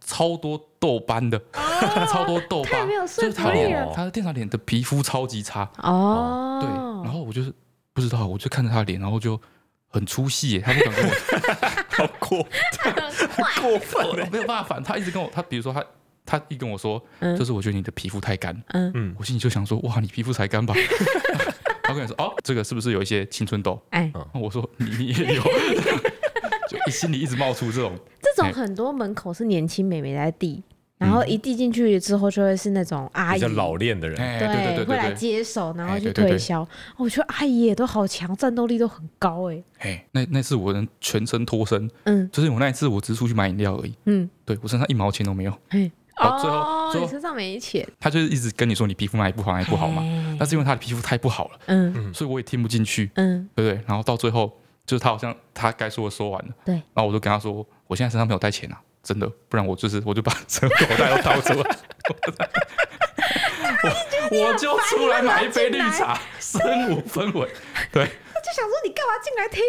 [0.00, 1.38] 超多痘斑的，
[2.10, 5.68] 超多痘疤，就是他脸，他的店长脸的皮肤超级差。
[5.78, 6.60] 哦。
[6.62, 7.52] 对，然后我就是
[7.92, 9.38] 不知道，我就看着他的脸，然后就
[9.88, 11.12] 很出戏耶，他不敢跟我，
[11.90, 12.48] 好过，
[13.60, 15.84] 过分，没有办法反，他一直跟我，他比如说他。
[16.26, 17.02] 他一跟我说，
[17.36, 20.72] 就是我觉得你的皮肤太干，嗯嗯，我心里就想说，哇，你皮肤才干吧？
[21.90, 23.80] 他跟你说，哦，这个是不是有一些青春痘？
[23.90, 25.42] 哎，我说你你也有，
[26.68, 30.62] 就心里一直冒出这种，这种很多门口是年轻美眉在递。
[30.98, 36.60] 然后一递进去之后，就会是那种阿姨，比较老练的人，对，会来接手，然后去推销。
[36.98, 39.62] 我觉得阿姨也都好强，战斗力都很高哎。
[39.78, 45.58] 哎，那那次我能全身脱身，嗯，就是我那一次我只是出去买饮料而已，嗯，对我身上一毛钱都没有。
[45.70, 47.86] 哎，哦，最后最后身上没钱。
[47.98, 50.02] 他就是一直跟你说你皮肤哪里不好哪里不好嘛，
[50.38, 53.82] 但是因为他的皮肤太不好了，嗯，所以我也听不进去，嗯，对不对？
[53.86, 58.80] 然后到最后就是他好像他该说的说完了，对，然后我就跟他说，我现在身上没有带钱啊。
[59.02, 61.76] 真的，不然我就是我就把整个口袋都掏出来，
[64.30, 67.48] 我我就出来买一杯绿茶，身无分文。
[67.90, 69.62] 对，他就想说你干嘛进来听？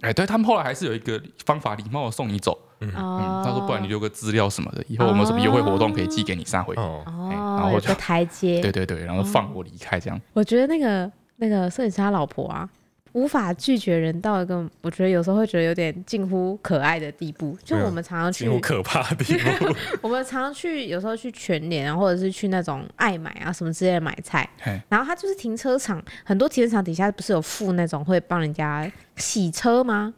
[0.00, 2.58] 哎，对他们后来还是有一个方法，礼貌的送你走。
[2.80, 6.74] 嗯，他说不然你留个资料什么的，以后我们有什么优惠活动可以寄给你三回。
[6.76, 8.60] 哦，然后我就台阶。
[8.60, 10.20] 对对对，然后放我离开这样。
[10.32, 12.68] 我觉得那个那个摄影师他老婆啊。
[13.12, 17.56] 无法拒绝人到一个，我觉得有时候会觉得有点近乎可爱的地步。
[17.64, 19.74] 就我们常常去，近乎可怕的地步。
[20.02, 24.48] 我们常常去，有时候去全联啊，或者是去那种爱买啊什么之类的买菜。
[24.88, 30.14] 然后他就是停车场，很多停车场底下不是有附那种会帮人家洗车吗？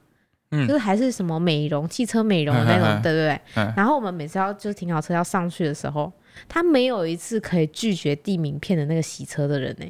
[0.52, 3.40] 嗯，就是还是什么美容、汽车美容那种， 对不对？
[3.76, 6.12] 然后我们每次要就是停好车要上去的时候，
[6.48, 9.86] 他没有一次可以拒绝递名片的那个洗车的人呢。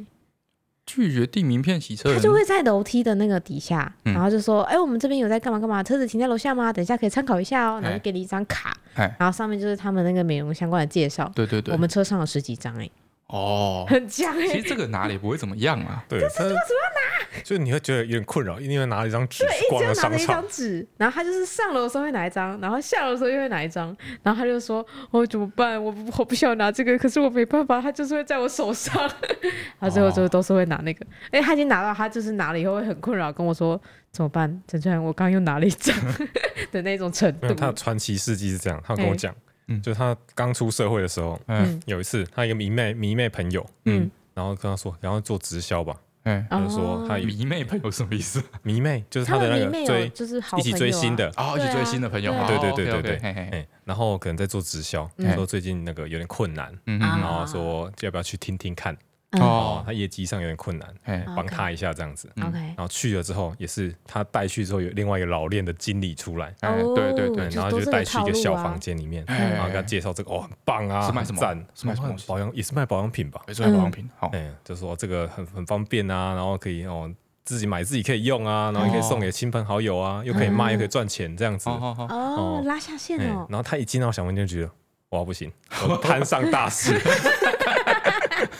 [0.93, 5.81] 拒绝递名片洗车，他就会在楼梯的那个底下，然后就说：“哎，我们这边有在干嘛干嘛？
[5.81, 6.73] 车子停在楼下吗？
[6.73, 11.31] 等一下可以参考一下哦。”然后就给你一张卡，然后上面就是他们那个美容相关的介绍。
[11.33, 12.89] 对对对，我们车上有十几张哎。
[13.31, 14.45] 哦，很强哎！
[14.47, 16.03] 其实这个拿了也不会怎么样啊。
[16.09, 17.41] 对，为什么要拿？
[17.43, 25.81] 就是你会觉得有点困扰，因为拿了一张纸，对，一直要拿了一张纸，然后他就是上楼的时候会拿一张，然后下楼的时候又会拿一张，然后他就说：“我怎么办？
[25.81, 29.09] 我我不需要拿这个，可是我没办法，他就是会在我手上。
[29.79, 34.61] ”他最后最后都是会拿那个，哎，他已经拿到，他就是拿了以后会很困扰，跟我说：“怎么办？
[34.67, 35.95] 陈川，我刚刚又拿了一张
[36.71, 39.33] 的那种程度。”他的传奇事迹是这样，他跟我讲。
[39.79, 48.43] 就他刚出社会的时候，嗯，有一次他一个迷妹迷妹朋友，嗯，然后跟他说，然后做直销吧，嗯，他就说他迷妹朋友什么意思？
[48.63, 56.99] 迷妹就是他的那个追，就是一起追星的，哦，一起追星的朋友，对对对对对，然后可能在做直销，说最近那个有点困难，嗯。
[56.99, 58.97] 然后说要不要去听听看。
[59.39, 62.29] 哦，他业绩上有点困难，帮他一下这样子。
[62.41, 71.39] OK，然后去了之后，也是他带去之后有另外一个老练的经理出来，对对对，然后就带去一个小房间里面，然后给他介绍这个，哦，很棒啊，是卖什么？
[71.39, 72.13] 赞，是卖什么？
[72.27, 73.41] 保养也是卖保养品吧？
[73.47, 74.09] 也是卖保养品。
[74.17, 77.09] 好，哎，就说这个很很方便啊，然后可以哦
[77.45, 81.69] 自己买自己可以用啊，然后也可以送给亲朋好友啊，又可以卖又可以赚钱这样子。
[81.69, 83.47] 哦，拉下线哦。
[83.49, 84.71] 然后他一进到小房间就觉得
[85.11, 85.51] 哇不行，
[85.87, 86.99] 我摊上大事。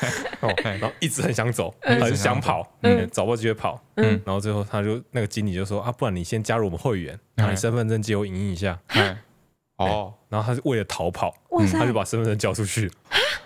[0.41, 8.79] 哦，然后一直很想走，很想跑，嗯，找不到机会跑，嗯，然后最后他就那个经理就说啊，不然你先加入我们会员，拿你身份证借我影印一下，
[9.77, 11.33] 哦，然后他是为了逃跑，
[11.71, 12.91] 他就把身份证交出去，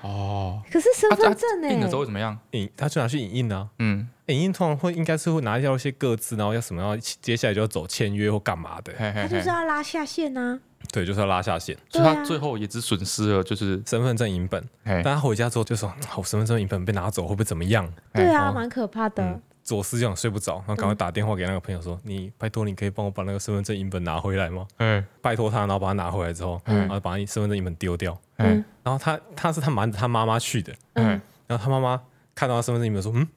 [0.01, 1.69] 哦， 可是身份证呢？
[1.71, 2.37] 印的时候会怎么样？
[2.51, 10.59] 影，他就拿去影印呢，嗯，影印通常会应该是会拿掉一些个字，然后要什么要接下来就要走签约或干嘛的，他就是要拉下线呢。
[10.95, 14.63] 对，就是要拉下线，所以他最后也只损失了就是身份证影本。
[14.85, 19.37] 但他回家之后就说：“我，身份证影本被拿走，会不会怎么样？”对啊，蛮可怕的。
[19.61, 28.17] 左思就想睡不着，然后赶快打电话给那个朋友说：“你拜托，你可以帮我把那个身份证影本拿回来吗？”嗯，拜托他，然后把他拿回来之后，然后把你身份证影本丢掉。
[28.37, 30.73] 嗯，然后他他是他瞒着他妈妈去的。
[30.93, 32.01] 嗯，然后他妈妈
[32.33, 33.27] 看到他身份证影本说：“嗯，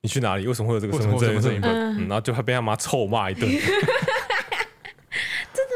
[0.00, 0.46] 你去哪里？
[0.48, 3.48] 为什么会有这个身份证影本？”嗯，然后就会被他妈臭骂一顿。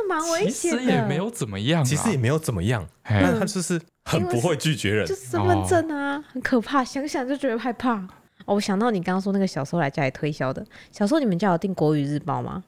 [0.08, 7.96] 蛮危险的，其实也没有怎么样，其实也没有怎么样，那他就是很不会拒绝人，就是身份证啊，很可怕，想想就觉得害怕。
[8.46, 12.64] 哦，我想到你刚刚说那个小时候来家里推销的，小时候你们家有订国语日报吗？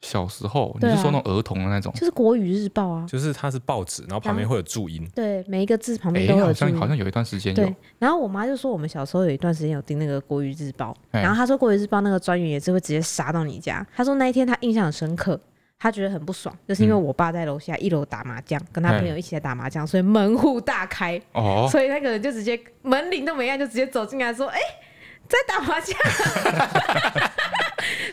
[0.00, 1.92] 小时候你是说那种儿童的那种？
[1.94, 6.44] 就是国语日报啊，就是它是报纸，然后旁边会有注音，对，每一个字旁边都有。
[6.44, 7.64] 好像好像有一段时间有。
[7.64, 13.84] 对，然后我妈就说我们小时候有一段时间有订那个国语日报，然后她说国语日报那个专员也是会直接杀到你家。
[13.92, 15.40] 她说那一天她印象很深刻。
[15.78, 21.20] 他觉得很不爽，就是因为我爸在楼下一楼打麻将，跟他朋友一起在打麻将，所以门户大开，
[21.70, 24.58] 所以那个人就直接门铃都没按，就直接走进来说：“哎，
[25.28, 25.96] 在打麻将。”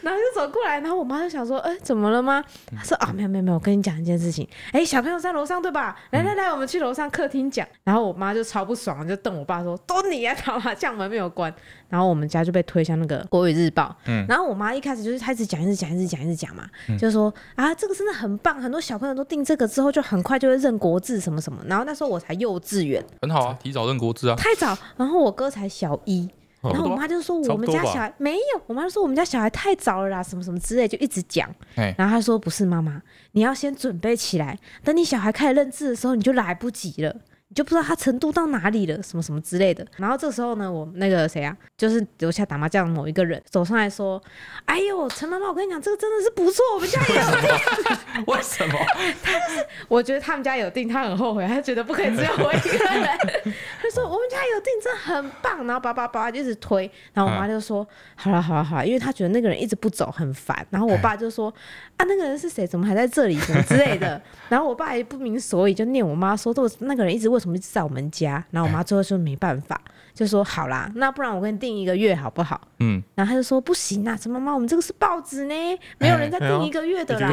[0.06, 2.44] 然后就走过来，然后我妈就想说，哎，怎么了吗？
[2.78, 5.98] 她说啊，没有没有没有，我跟你讲一件事情，哎，小朋友在楼上对吧？
[6.12, 7.68] 来来来，我们去楼上客厅讲。
[7.84, 11.52] 然后我妈就超不爽，就瞪我爸说，都你啊，打麻将门没有关。
[11.90, 13.96] 然后我们家就被推向那个国语日报。
[14.06, 14.24] 嗯。
[14.30, 21.60] 然后我妈一开始就是开始讲，一直讲，一直讲，一直讲嘛，就说啊，这个真的很棒，很多小朋友都订这个之后，就很快就会认国字什么什么。
[21.66, 24.36] 然后那时候我才幼稚园，很好啊，提早认国字啊。
[24.36, 24.78] 太早。
[24.98, 26.30] 然后我哥才小一。
[26.72, 31.50] 然后我妈就说我们家小孩没有，我妈就说我们家小孩太早了啦，什么什么之类，就一直讲。
[31.76, 33.02] 然后她说不是妈妈，
[33.32, 37.16] 你要先准备起来，等你小孩开始认字的时候，你就来不及了。
[37.54, 39.86] 就不知道他程度到哪里了，什么什么之类的。
[39.98, 44.22] 然后这时候呢，我那个谁啊，就是楼下打麻将的某一个人走上来说
[44.66, 48.26] ：“哎呦，陈妈妈，我跟你讲，这个真的是不错，我们家也有订。
[48.28, 48.80] ”为什么？
[49.22, 53.08] 他就是我觉得他们家有订，他很后悔，他觉得不可以只有我一个人。
[53.82, 56.90] 他说：“我们家有订，真的很棒。”然后叭叭叭就一直推。
[57.14, 61.54] 然后我妈就说：“好了好了好了，因为他觉得那个人一直不走，很烦。”然后我爸就说
[61.98, 62.66] ：“啊，那个人是谁？
[62.66, 63.38] 怎么还在这里？
[63.40, 64.20] 什么之类的。”
[64.50, 68.44] 然后我爸也不明所以，就念我妈说：“都那个人一直为。”什么一直在我们家？
[68.50, 69.80] 然后我妈最后说没办法，
[70.16, 72.60] 就说好啦，那不然我给你订一个月好不好？
[72.80, 75.54] 嗯，然后他就说不行啊，陈妈妈，我们这个是报纸呢，
[76.00, 77.30] 没有人在订一个月的啦。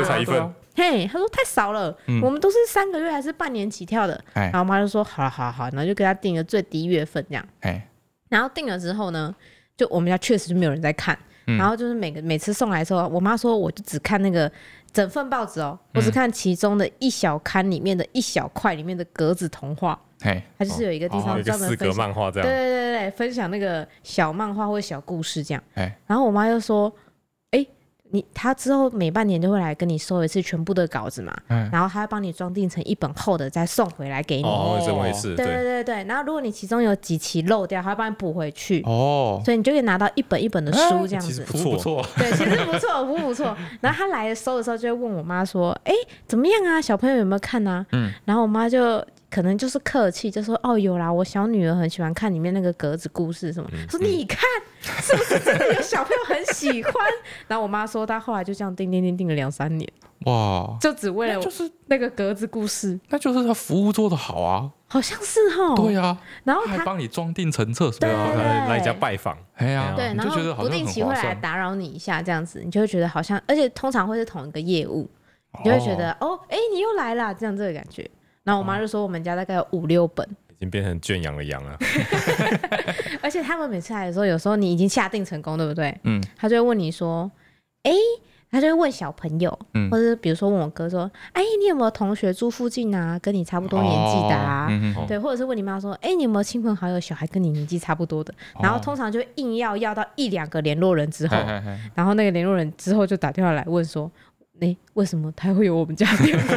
[0.77, 4.23] 嘿，他说太少了，我们都是三个月还是半年起跳的。
[4.35, 7.47] 然后我妈就说好了好好，然后就给他订个最低月份这样。
[8.29, 9.35] 然后订了之后呢，
[9.79, 14.51] 就我们家确实就没有人在看，然后就是每个每次送来的时候，我妈说我就只看那个。
[14.93, 26.95] 整份报纸哦，我只看其中的一小刊里面的一小块里面的格子童话，哎，它就是有一个地方专门分享漫画这样，对对对对，分享那个小漫画或小故事这样，哎，然后我妈又说。
[28.13, 34.45] 你他之后每半年都会来跟你收一次全部的稿子嘛，嗯、然后他会帮你装订成一本厚的，再送回来给你。
[34.45, 35.35] 哦，这么回事。
[35.35, 38.83] 对对对对，然后如果你其中有几期漏掉，他会帮你补回去。
[38.83, 41.43] 哦，所以你就可以拿到一本一本的书这样子。
[41.45, 42.07] 不错不错。
[42.17, 43.57] 对，其实不错，不不错。
[43.81, 45.93] 然后他来收的时候就会问我妈说：“哎，
[46.27, 46.81] 怎么样啊？
[46.81, 49.03] 小朋友有没有看啊？”嗯，然后我妈就。
[49.33, 53.71] 可能就是客气，就说哦有啦，我小女儿很喜欢看里面那个格子故事什么。
[53.73, 54.41] 嗯、说你看
[54.83, 56.93] 是不是真的有小朋友很喜欢？
[57.49, 59.91] 然后我妈说她后来就这样订订订订了两三年，
[60.27, 68.35] 哇，就只为了就是那个格子故事，那就是他服务做的好啊，好像是哈，对啊，然后他还帮你装订成册，对啊，
[68.69, 75.09] 来你家拜访，哎呀，对，然后不定期会来打扰你一下，这样子你就会觉得好像，而且通常会是同一个业务，
[75.65, 78.11] 你就会觉得哦，哎，你又来了，这样这个感觉。
[78.45, 81.77] 然后我妈就说，我们家大概有五六本，已经变成圈养的羊了。
[83.23, 85.97] 而且他们每次来的时候，有时候你已经下定成功，对不对？
[86.05, 86.23] 嗯。
[86.37, 87.31] 他就会问你说
[87.85, 87.93] ：“哎，
[88.51, 93.17] 他就会问小朋友，嗯，或者比如说问我哥说：‘哎，你有没有同学住附近啊？
[93.21, 94.69] 跟你差不多年纪的啊？’
[95.07, 101.37] 对，或者是问你妈说：‘哎，你有没有亲朋好友小孩跟你年纪差不多的？’然后通常就硬要要到一两个联络人之后，
[101.95, 104.11] 然后那个联络人之后就打电话来问说
[104.61, 106.57] ：‘哎，为什么他会有我们家电话？’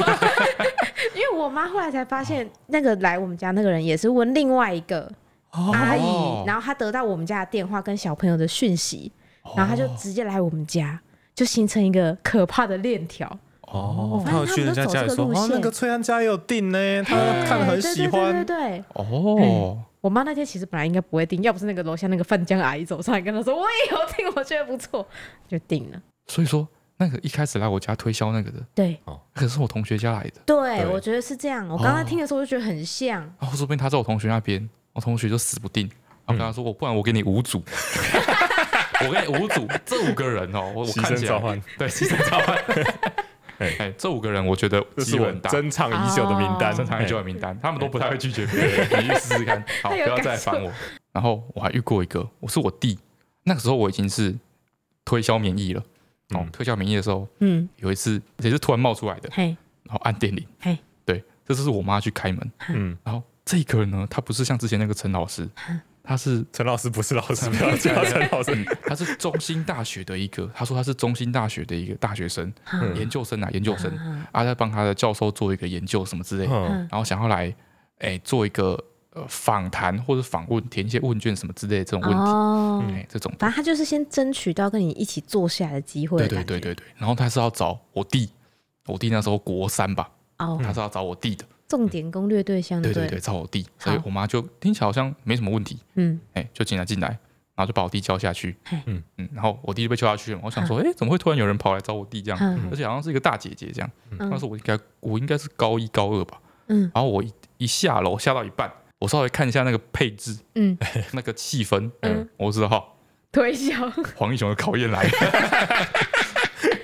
[1.14, 5.12] 因为我妈后来才发现，那个来我们家那个人也是问另外一个
[5.52, 9.12] 阿姨，然后她得到我们家的电话跟小朋友的讯息，
[9.56, 11.00] 然后她就直接来我们家，
[11.34, 13.28] 就形成一个可怕的链条。
[13.62, 18.46] 哦，他们去人家家里说，哦，那个崔安家也有订呢，他看了很喜欢。
[18.46, 25.06] 对对对，哦，我妈那天其实本来应该不会订，要不是那个楼下那个范江阿姨走上来跟她说，我也有订，我觉得不错，
[25.48, 26.02] 就订了。
[26.28, 26.68] 所以说。
[26.98, 31.68] 那个一开始来我家推销那个的，对，哦，可是我同学家来的，对，我觉得是这样。
[31.68, 33.22] 我刚刚听的时候就觉得很像。
[33.40, 35.90] 然后说不定他在我同学那边，我同学就死不定。
[36.28, 37.64] 然后跟他说：“我不然我给你五组，
[39.08, 42.58] 我给你五组，这五个人哦，我我看起来对，牺牲召唤。
[43.60, 48.88] 哎，这五个人我觉得是我珍藏已久的名单，珍藏已久的名单，他们都不太会拒绝别人。
[49.04, 50.72] 你去试试看，好，不要再烦我。
[51.14, 52.98] 然后我还遇过一个，我是我弟，
[53.44, 54.36] 那个时候我已经是
[55.04, 55.84] 推销免疫了。”
[56.36, 65.50] 哦，推销免疫的时候，嗯，有一次也是突然冒出来的，嘿，然后按电铃，嘿，对，这次是我妈去开门，嗯，然后这个人呢，他不是像之前那个陈老师，
[66.04, 72.54] 他是陈老师，不是老师，不要叫 陈老师，他是中兴大学的一个，他说他是中兴大学的一个大学生，
[72.96, 73.92] 研究生啊，研究生，
[74.32, 77.56] 啊，在帮他的教授做一个研究什么之类，然后想要来，
[78.00, 78.84] 哎，做一个。
[79.16, 86.18] 呃，访谈或者访问，填一些问卷什么之类的这种问题，哦、嗯，这种，反正他就是先争取到跟你一起坐下来的机会。
[86.18, 88.30] 对对对对对，然后他是要找我弟，
[88.88, 90.10] 我弟那时候国三吧，
[90.40, 91.46] 哦，他是要找我弟的。
[91.70, 92.92] 重点攻略对象对。
[92.94, 99.02] 对对对，找我弟，所以我妈就听起来好像没什么问题，嗯，哎，就进来进来，然后就把我弟叫下去，嗯。
[99.18, 102.38] 嗯，然后我弟就被叫下去了，我想说，哎，怎么会突然有人跑来找我弟这样？
[102.42, 103.90] 嗯、而且好像是一个大姐姐这样，
[104.20, 106.38] 那时候我应该我应该是高一高二吧，
[106.68, 108.70] 嗯，然后我一一下楼下到一半。
[109.06, 110.76] 我稍微看一下那个配置，嗯，
[111.14, 112.98] 那个气氛，嗯，我知道，
[113.32, 113.88] 推销。
[114.18, 115.04] 黄英雄的考验来。
[115.04, 115.10] 了。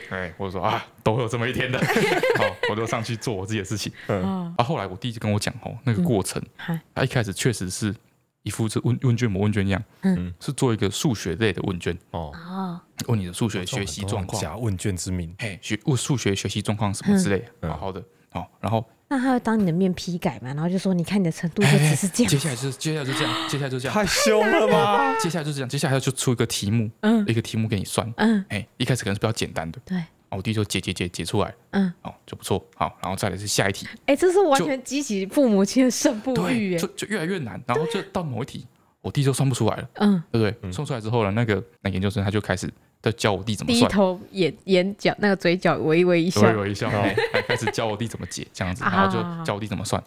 [0.11, 1.79] 哎，我就说啊，都会有这么一天的。
[1.79, 3.91] 好，我就上去做我自己的事情。
[4.05, 6.39] 嗯，啊，后来我弟就跟我讲哦，那个过程，
[6.93, 7.95] 他一开始确实是
[8.43, 11.97] 一副是问问卷模问卷一样，嗯，是做一个数学类的问卷。
[12.11, 18.87] 哦，问你的数学学习状况，假问卷之名，哎，学问数学学习状况什么之类的，好好的，好，然后。
[19.11, 20.53] 那他会当你的面批改嘛？
[20.53, 25.19] 然后就说：“你看你的程度就只是这样。”接下来就是接下来就这样，接下来就这样，太凶了吧？
[25.19, 38.65] 接下来就这样，接下来就出一个题目，嗯，一个题目给你算，嗯，哎，一开始可能是比较简单的，对，我弟就解解解解出来，嗯，哦，就不错，好，然后再来是下一题，哎，这是完全激起父母亲的胜负欲，就就越来越难，然后就到某一题，
[39.01, 40.71] 我弟就算不出来了，嗯，对不对？
[40.71, 42.71] 算出来之后呢，那个那研究生他就开始。
[43.01, 50.01] 在教我弟怎么算，低头眼眼角那个嘴角微微一笑，微微一笑，然后还开始教我弟怎么解这样子，然后就教我弟怎么算，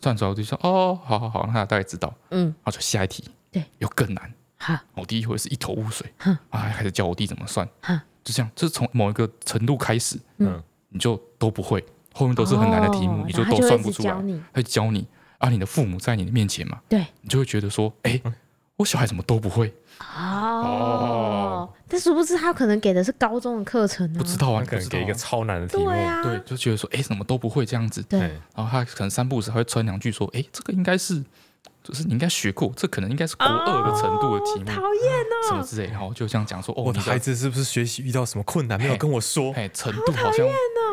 [0.00, 7.68] 算出来我弟说哦，好好好，那他大概知道，嗯，然后就下一题，对，又更难，好，我弟一会是一头雾水，啊，还开始教我弟怎么算，
[8.22, 14.14] 就这样，就是从某一个程度开始，嗯，你就都不会，后面都是很难的题目，你就都算不出来，
[14.52, 15.04] 他教你，
[15.38, 18.22] 啊，你的父母在你的面前嘛，对，你就会觉得说，哎，
[18.76, 21.25] 我小孩怎么都不会，哦。
[21.88, 24.18] 但殊不知他可能给的是高中的课程呢？
[24.18, 25.90] 不知道啊，可能给一个超难的题目，
[26.22, 28.02] 对，就觉得说，哎，怎么都不会这样子。
[28.02, 28.18] 对，
[28.54, 31.22] 然后他可能三不五时还会穿两句说，哎，这个应该是，
[31.84, 39.52] 就是你应该学过，这可能应该是国二的程度的题目，讨厌哦，什么之类，然后就这样讲说，哦，我的孩子是不是学习遇到什么困难没有跟我说？
[39.54, 40.46] 哎，程度好像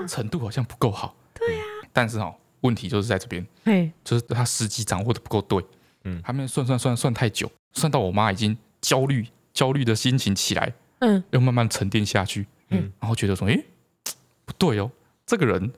[0.08, 1.16] 程度好像不够好。
[1.34, 5.66] 对呀，但是哦，问题就是在这边，哎，就是他时机掌握的不够对，
[6.04, 10.72] 嗯，他们算算算算太久，算到我妈已经焦虑焦虑的心情起来。
[11.06, 13.62] 嗯，又慢慢沉淀下去，嗯，然后觉得说，哎，
[14.46, 14.90] 不对哦，
[15.26, 15.72] 这个人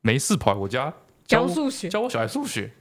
[0.00, 0.92] 没事跑来我家
[1.26, 2.72] 教数学，教我小孩数学，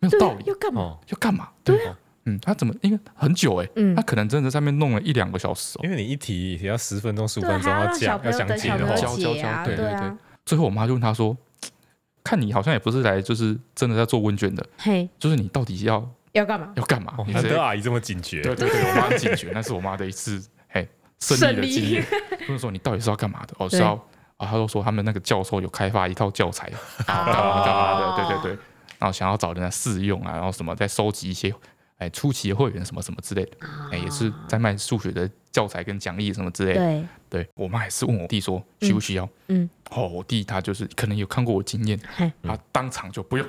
[0.00, 0.98] 没有道理，要干嘛？
[1.08, 1.50] 要干嘛？
[1.62, 2.74] 对啊，嗯，他怎么？
[2.82, 10.12] 因为很久哎，嗯，他可能真的在上面弄了一两个小时哦，因为你一题也要十分钟、十五分钟要讲，要讲解的话，教教教，对对对。
[10.44, 11.36] 最后我妈就问他说
[12.24, 16.72] ：“看你好像也不是来就是真的在做问卷的，嘿，就是你到底要要干嘛？
[16.74, 20.42] 要干嘛？”难得阿姨这么警觉，对对对，我妈很警觉，那是我妈的一次。
[21.20, 21.56] 胜利。
[21.56, 22.04] 的经验，
[22.46, 23.54] 不是说你到底是要干嘛的？
[23.58, 23.92] 哦，是要
[24.36, 26.70] 啊，他都说他们那个教授有开发一套教材，
[27.06, 28.16] 干嘛干嘛的？
[28.16, 28.58] 对对对，
[28.98, 31.52] 然后想要找人来试用啊，然后什么再收集一些
[31.98, 33.56] 哎初期的会员什么什么之类的，
[33.90, 36.80] 哎也是在卖数学的教材跟讲义什么之类的。
[36.80, 39.28] 对，对我妈也是问我弟说需不需要？
[39.48, 41.98] 嗯，哦，我弟他就是可能有看过我经验，
[42.42, 43.46] 他当场就不用，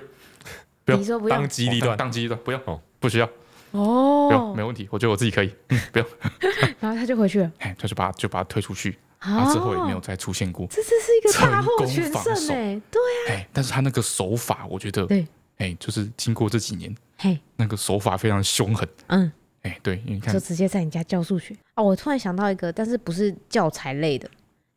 [0.86, 3.30] 不用，当机立断，当机立断，不用，哦，不需要。
[3.72, 6.08] 哦，没问题，我觉得我自己可以，嗯，不用。
[6.80, 10.66] 然后他就回去了， 哎，他就把就把他推出去，他之后也没有再出现过。
[10.68, 21.56] 这这是一个大获全胜哎，对啊，哎，但是他那个手法，我觉得，对，哎，就是经过这几年，嘿，那个手法非常凶狠，嗯，哎，对，你看，就直接在你家教数学。
[21.76, 21.84] 哦。
[21.84, 24.30] 我突然想到一个，但是不是教材类的，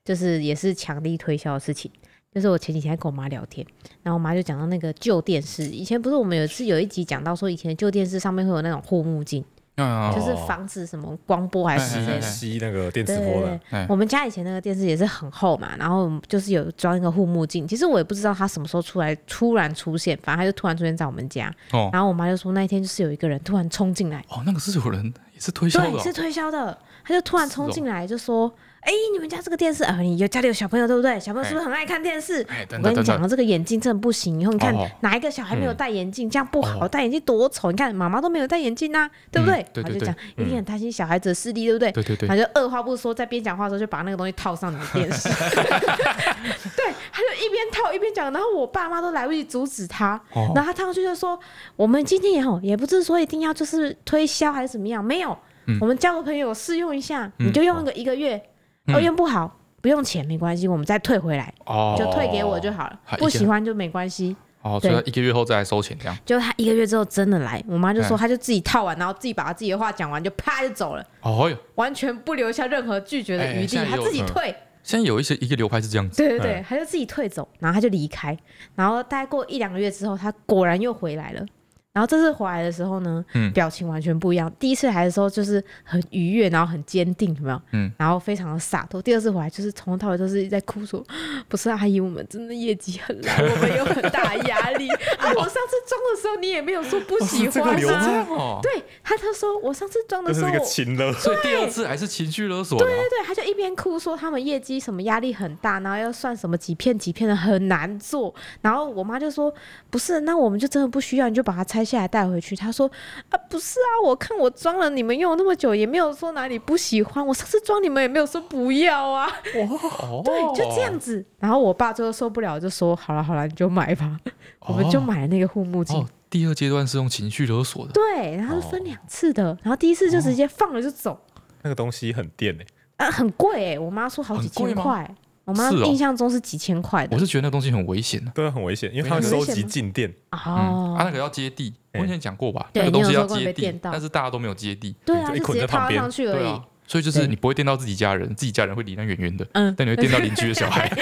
[0.04, 1.90] 就是也是强力推销的事情。
[2.34, 3.66] 就是我前几天跟我妈聊天，
[4.02, 9.44] 然后我妈就讲到那个旧电视，以前不是我们有一次有一集讲到说，以前旧电视上面会有那种护目镜，
[9.76, 13.86] 就是防止什么光波还是吸那个电磁波的。
[13.86, 17.68] 我们家以前那个电视也是很厚嘛，然后就是有装一个护目镜。
[17.68, 21.54] 其实我也不知道它什么时候出来，突然出现，反正它就突然出现在我们家。
[21.92, 24.24] 然后我妈就说那一天就是有一个人突然冲进来。
[24.30, 26.78] 哦，那个是有人也是推销的，对，是推销的。
[27.04, 28.50] 他就突然冲进来就说。
[28.82, 31.18] 哎，你们家这个电视啊，你有家里有小朋友对不对？
[31.20, 32.44] 小朋友是不是很爱看电视？
[32.70, 34.40] 我跟你讲，这个眼镜真的不行。
[34.40, 37.70] 以后你看哪一个小孩没有戴眼镜，这样不好，戴眼镜多丑。
[37.70, 39.64] 你看妈妈都没有戴眼镜呐，对不对？
[39.72, 41.92] 他就讲，一定很担心小孩子的视力，对不对？
[41.92, 42.28] 对对对。
[42.28, 45.28] 他就二话不说，在边讲话的时候就把那个东西套上你的电视。
[46.76, 50.20] 对，他就一边套一边讲，然后我爸妈都来不及阻止他。
[50.34, 51.38] 然后他套上去就说
[51.76, 55.38] ：“我们今天也好，也不是说一定要就是推销还是怎么样，没有，
[55.80, 58.42] 我们交个朋友试用一下，你就用那个一个月。”
[58.86, 63.00] 哦，用不好不用钱没关系，我们再退回来，哦就退给我就好了。
[63.18, 64.36] 不喜欢就没关系。
[64.62, 66.16] 哦，所以一个月后再来收钱这样。
[66.24, 71.04] 就他一个月之后真的来，我妈就说他就自己套完，然后自己把他自己的话讲完，就啪就走了。
[71.22, 74.54] 哦哟，完全不留下任何拒绝的余地，他自己退。
[74.84, 76.16] 现在有一些一个流派是这样子。
[76.16, 78.36] 对对对，他就自己退走，然后他就离开，
[78.76, 81.44] 然后大概过一两个月之后，他果然又回来了。
[81.92, 84.50] 然后这次回来的时候呢，嗯，表情完全不一样。
[84.58, 87.60] 第一次来的时候就是很愉悦，然后很坚定，有没有？
[87.72, 89.02] 嗯，然后非常的洒脱。
[89.02, 91.04] 第二次回来就是从头到尾都是在哭说，
[91.48, 94.88] 不是阿姨，我们真的业绩很烂，我们有很大压力。
[95.20, 98.58] 啊，我上次装的时候你也没有说不喜欢啊。
[98.62, 102.78] 对，他他说我上次装的时候，这是个情勒，所以第二次还是情绪勒索。
[102.78, 108.34] 对对对，他就一边哭说他们业绩什么压力很大，然后要算什么几片几片的很难做。
[108.62, 109.52] 然后我妈就说，
[109.90, 111.81] 不是，那我们就真的不需要，你就把它拆。
[111.82, 112.54] 拆下来带回去。
[112.54, 112.90] 他说
[113.30, 117.26] 啊，不是啊，我看我装了你们用了那么久，也没有说哪里不喜欢。
[117.26, 119.28] 我上次装你们也没有说不要啊。
[120.00, 121.24] 哦，对，就这样子。
[121.38, 124.18] 然后我爸最后受不了，就说好了好了，你就买吧。
[124.60, 126.06] 我们就买了那个护目镜。
[126.30, 127.92] 第二阶段是用情绪勒索的。
[127.92, 129.56] 对，然后分两次的。
[129.62, 131.20] 然后第一次就直接放了就走。
[131.62, 132.66] 那个东西很电哎。
[133.06, 133.78] 啊，很贵哎！
[133.78, 135.12] 我妈说好几千块，
[135.44, 137.16] 我妈印象中是几千块的。
[137.16, 140.12] 我是觉得那东西很危险的，对，很危险，因为它会收集静电。
[140.30, 142.70] 哦，它那个要接地，我以前讲过吧？
[142.74, 146.60] 那个东西要接地，但是大家都没有接地，对啊，就直接套上去而已。
[146.86, 150.86] 所以就是你不会电到自己家人，自己家人会离那远远的，嗯，但你会电到邻居的小孩。
[150.92, 150.98] 哎，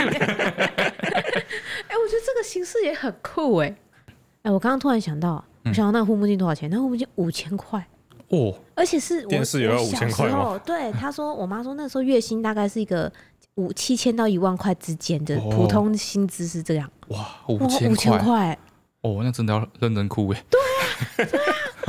[1.96, 3.74] 我觉得这个形式也很酷哎！
[4.42, 6.70] 哎，我刚刚突然想到，我想到那个护目镜多少钱？
[6.70, 7.84] 那护目镜五千块。
[8.28, 13.12] 哦，而且是我小时候，对他说，我妈说那时候月薪大概是一个
[13.60, 16.90] 五七千到一万块之间的普通薪资是这样。
[17.08, 18.56] 哇，五千块，
[19.02, 20.44] 哦，那真的要认真哭哎。
[20.48, 21.40] 对啊，对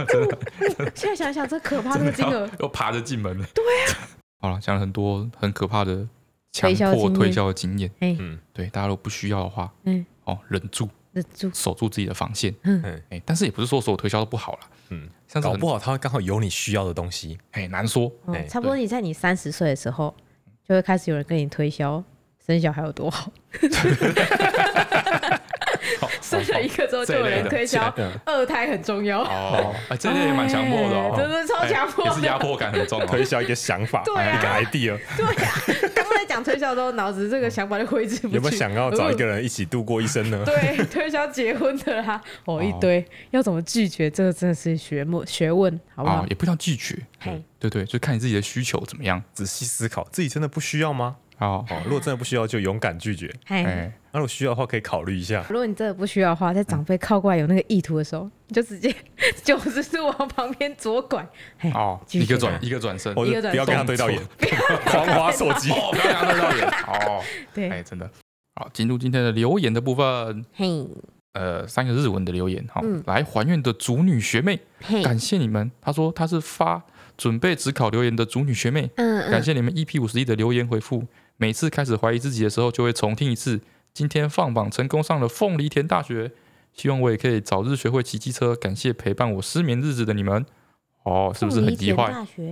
[0.04, 0.92] 啊，真的。
[0.94, 3.46] 现在想想，这可怕的金额， 又 爬着进门了。
[3.54, 4.10] 对啊。
[4.40, 6.06] 好了，讲了很多很可怕的
[6.52, 7.90] 强迫推销的经验。
[8.02, 12.54] 嗯，对，大家如果不需要的话，嗯，哦，忍住，忍住，守住自己的防线。
[12.64, 14.60] 嗯，哎，但是也不是说所有推销都不好了。
[14.90, 15.08] 嗯，
[15.42, 18.12] 搞不好他会刚好有你需要的东西，哎，难说。
[18.50, 20.14] 差不多你在你三十岁的时候，
[20.72, 22.02] 就会开始有人跟你推销
[22.46, 23.30] 生小孩有多好。
[26.22, 27.94] 生了一个之后，就有人推销
[28.26, 29.22] 二胎很重要。
[29.22, 33.06] 哦，这类也蛮强迫的哦，真的超强迫，也是压迫感很重。
[33.08, 34.98] 推销一个想法，一个 idea。
[35.18, 35.52] 对呀，
[35.94, 38.36] 刚才讲推销的时候，脑子这个想法就挥之不去。
[38.36, 40.44] 有没有想要找一个人一起度过一生呢？
[40.46, 44.10] 对，推销结婚的啦，哦一堆，要怎么拒绝？
[44.10, 46.26] 这个真的是学问，学问，好不好？
[46.28, 46.98] 也不叫拒绝，
[47.60, 51.18] 对对，就看你自己的需求怎么样，仔细思考，自己真的不需要吗？
[51.42, 53.34] 哦，如果真的不需要，就勇敢拒绝。
[53.48, 55.44] 哎，那如果需要的话，可以考虑一下。
[55.50, 58.94] 如果你真的不需要的话，在长辈靠过来有那个意图的时候，你就直接
[59.44, 61.28] 九十度往旁边左拐。
[61.74, 64.22] 哦，一个转一个转身，不要跟他对到眼，
[64.86, 66.68] 狂滑手机，不要跟他对到眼。
[66.88, 67.24] 哦，
[67.54, 68.10] 对，哎，真的。
[68.56, 70.46] 好，进入今天的留言的部分。
[70.54, 70.88] 嘿，
[71.34, 72.64] 呃，三个日文的留言。
[72.72, 74.60] 好，来还愿的主女学妹，
[75.04, 75.72] 感谢你们。
[75.82, 76.84] 她说她是发
[77.18, 78.90] 准备只考留言的主女学妹。
[78.98, 81.04] 嗯，感谢你们 EP 五十一的留言回复。
[81.42, 83.60] 每次开始怀疑自己的时候，就会重听一次。
[83.96, 86.32] 今天放榜成功上了凤梨田大学，
[86.72, 88.56] 希望我也可以早日学会骑机车。
[88.56, 90.46] 感谢陪伴我失眠日子的你们。
[91.02, 92.04] 哦，是不是很疑惑？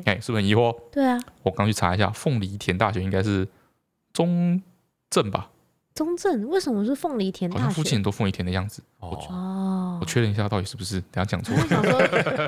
[0.05, 0.75] 哎，是不是很疑惑？
[0.91, 3.47] 对啊，我刚去查一下，凤梨田大学应该是
[4.11, 4.59] 中
[5.11, 5.51] 正吧？
[5.93, 7.61] 中正为什么是凤梨田大学？
[7.61, 8.81] 好像附近很多凤梨田的样子。
[9.01, 10.99] 哦，我确认一下，到底是不是？
[11.11, 11.55] 等下讲错。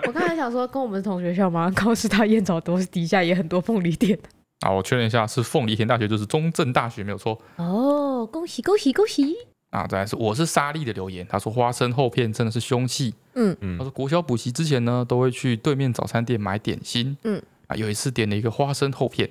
[0.08, 1.72] 我刚才想说，跟我们是同学校吗？
[1.76, 4.18] 高师大燕巢都底下也很多凤梨田。
[4.62, 7.39] 啊，我确认一下，是凤梨田大学，就是中正大学，没有错。
[7.57, 9.36] 哦，恭喜恭喜恭喜！
[9.72, 13.14] 啊，再来是我是沙莉的留言，他说花生厚片真的是凶器。
[13.34, 17.18] 嗯嗯，他说国小补习之前呢，都会去对面早餐店买点心。
[17.24, 19.30] 嗯啊，有一次点了一个花生厚片，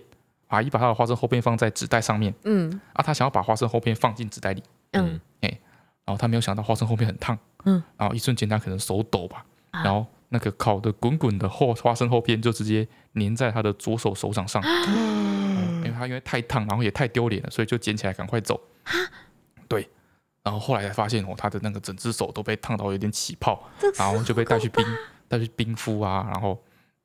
[0.49, 2.35] 阿姨把他的花生厚片放在纸袋上面。
[2.45, 4.63] 嗯啊，他想要把花生厚片放进纸袋里。
[4.93, 5.49] 嗯哎，
[6.07, 7.39] 然后他没有想到花生厚片很烫。
[7.67, 10.05] 嗯，然后一瞬间他可能手抖吧，然后。
[10.31, 18.61] 那个烤的滚滚的厚花生厚片就直接粘在他的左手手掌上，嗯，因为他因为太烫，然后也太丢脸了，所以就捡起来赶快走。
[19.69, 19.89] 对，
[20.43, 24.85] 然后后来才发现哦，他的那个整只手都被烫到有点起泡，然后就被带去冰
[25.29, 26.61] 带去冰敷啊，然后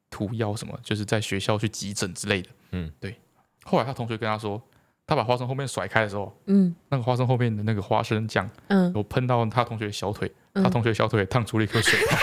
[0.10, 2.50] 涂药什么，就是在学校去急诊之类的。
[2.72, 3.20] 嗯，对。
[3.64, 4.62] 后来他同学跟他说，
[5.08, 12.18] 他把花生后面甩开的时候，嗯，那个花生后面的那个花生酱，嗯，有喷到他同学的小腿，他同学小腿烫出了一颗水泡。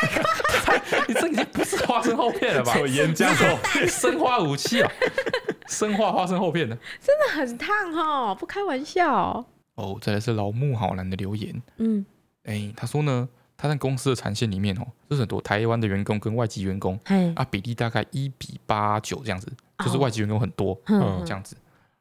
[1.09, 2.77] 你这已经不是花生厚片了吧？
[2.79, 4.91] 有岩浆哦， 生化武器啊！
[5.69, 9.45] 生化花生厚片的，真的很烫哦，不开玩笑。
[9.75, 12.05] 哦，再来是老木好男的留言，嗯，
[12.45, 16.99] 哎，他说呢，他在公司的产线里面哦，就是很多台湾的员工跟外籍员工，
[17.35, 19.51] 啊，比例大概一比八九这样子，
[19.85, 21.57] 就是外籍员工很多，嗯，这样子。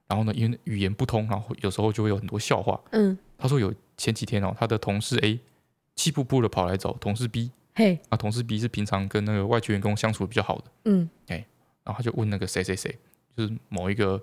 [0.08, 2.78] 然后呢，因为语言不通，然后有时候就会有很多笑话。
[2.90, 5.40] 嗯，他说有前几天哦，他的同事 A
[5.96, 7.50] 气噗噗的跑来找同事 B。
[7.74, 11.38] 嘿，啊，同事 B 是平常跟那个外籍员工相处比较好的，嗯，哎，
[11.84, 12.98] 然后他就问那个谁谁谁，
[13.36, 14.22] 就是某一个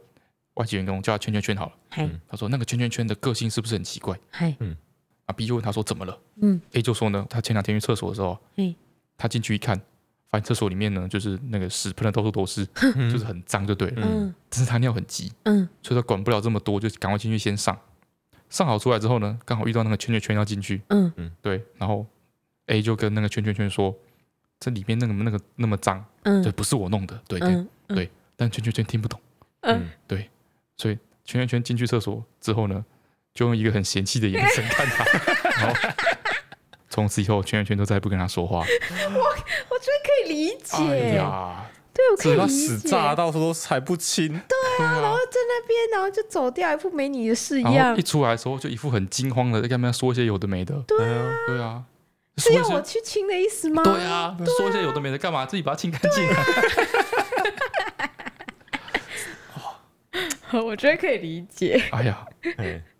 [0.54, 4.18] 外籍员工叫他圈圈圈好了，嘿，他说那个圈圈圈的个性是不是很奇怪？
[4.30, 4.76] 嘿，嗯，
[5.26, 6.18] 啊 B 就问他说怎么了？
[6.42, 8.76] 嗯，A 就说呢，他前两天去厕所的时候，嘿，
[9.16, 9.78] 他进去一看，
[10.28, 12.66] 发现厕所里面呢就是那个屎喷的到处都是，
[13.10, 17.78] 就是很脏就对了，嗯，但是他尿很急，嗯，所以他管不了这么多，就赶快进去先上，
[18.50, 21.10] 上好出来之后呢，刚好遇到那个圈圈圈要进去，嗯。
[21.16, 22.04] 嗯，对，然后。
[22.68, 23.94] A 就跟那个圈圈圈说
[24.58, 29.20] ：“这里面那个那个那么脏，嗯，这不是我弄的，对对对。”但圈圈圈听不懂，
[29.62, 30.30] 嗯，对，
[30.76, 30.94] 所以
[31.24, 32.84] 圈圈圈进去厕所之后呢，
[33.34, 35.04] 就用一个很嫌弃的眼神看他，
[35.60, 35.90] 然后
[36.88, 38.58] 从此以后，圈圈圈都再也不跟他说话。
[38.60, 41.16] 我我觉得可以理解。
[41.16, 42.76] 呀，对，我可以理解。
[42.76, 44.28] 死炸，到时候还不亲。
[44.28, 47.96] 对啊，然后在那边，然后就走掉，一副没你的事一样。
[47.96, 50.80] 一出来的时候，就一副很惊慌的，在跟他说一些有的没的。
[50.86, 51.82] 对啊，对啊，
[52.38, 53.82] 是要我去亲的意思吗？
[53.82, 55.44] 对啊，说一些有的没的干嘛？
[55.44, 56.26] 自己把它清干净。
[60.64, 61.82] 我觉得可以理解。
[61.90, 62.24] 哎呀，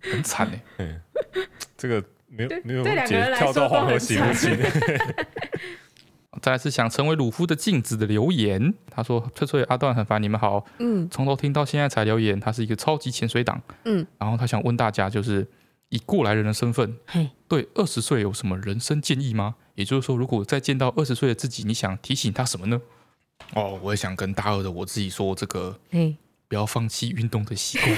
[0.01, 1.01] 很惨哎，
[1.77, 4.57] 这个没有没有解跳到黄河洗不清。
[6.41, 15.45] 再来是想成为鲁夫的镜子的留言，他说：“翠翠阿段很烦你们好，嗯，从头听到现在才留言，他是一个超级潜水党，嗯，然后他想问大家，就是
[15.91, 19.57] 以过来人的身份，嘿，对二十岁有什么人生建议吗？
[19.75, 22.81] 也就是说，如果再见到二十岁的自己，你想提醒他什么呢？
[23.55, 26.17] 哦，我也想跟大二的我自己说，这个，嘿。”
[26.49, 27.91] 不要放弃运动的习惯，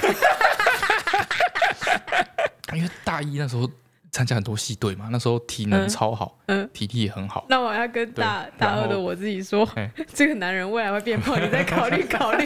[2.77, 3.71] 因为大一那时候
[4.11, 7.47] 参加很多系队嘛，那时候体能超好，嗯，体力也很好。
[7.49, 9.65] 那我要跟大大二的我自己说，
[10.13, 12.45] 这个男人未来会变胖，你再考虑 考虑。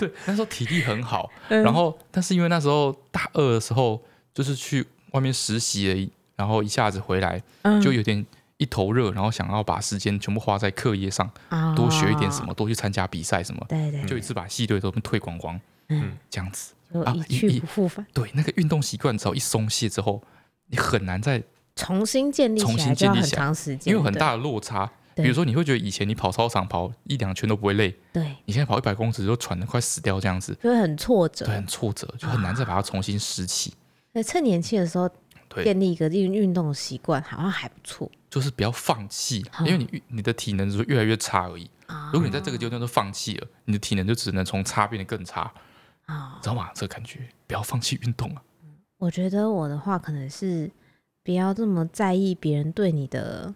[0.00, 4.02] 对，那时候体力很好，然后但是因为那时候大二的时候
[4.32, 7.42] 就是去外面实习而已，然后一下子回来
[7.82, 8.24] 就有点。
[8.60, 18.04] 一头热，然后想要把时间全部花在课业上，哦、多学一点什么，多去参加比赛什么，对对，就一次把系队都退光光，嗯，这样子啊，一去不复返。
[18.12, 20.20] 对，那个运动习惯只要一松懈之后，
[20.66, 21.40] 你很难再
[21.76, 24.90] 重新建立，重新建立起来，很长时间，因为有很大的落差。
[25.18, 33.74] 对比如说，你会觉得以前你跑操场跑一两圈都不会累，对，你现在跑一百公尺就喘得快死掉，这样子就会很挫折，对，很挫折，就很难再把它重新拾起。
[34.12, 35.08] 那趁年轻的时候。
[35.64, 38.08] 建立一个运运动的习惯，好像还不错。
[38.28, 41.68] 就是不要放弃，因为你你的体能只会越来越差而已。
[42.12, 45.50] 如果你在这个阶段都放弃了，你的体能就只能从差变得更差
[46.04, 46.70] 啊，知道吗？
[46.74, 48.42] 这个感觉，不要放弃运动啊。
[48.98, 50.70] 我觉得我的话可能是
[51.24, 53.52] 不要这么在意别人对你的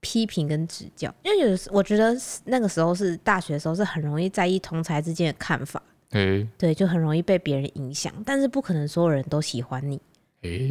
[0.00, 5.82] 批评跟指教，因为有时我觉得那个时候是大学的时候，是很容易在意同才之间的看法。
[6.08, 10.00] 对，对，就很容易被别人影响，但是不可能所有人都喜欢你。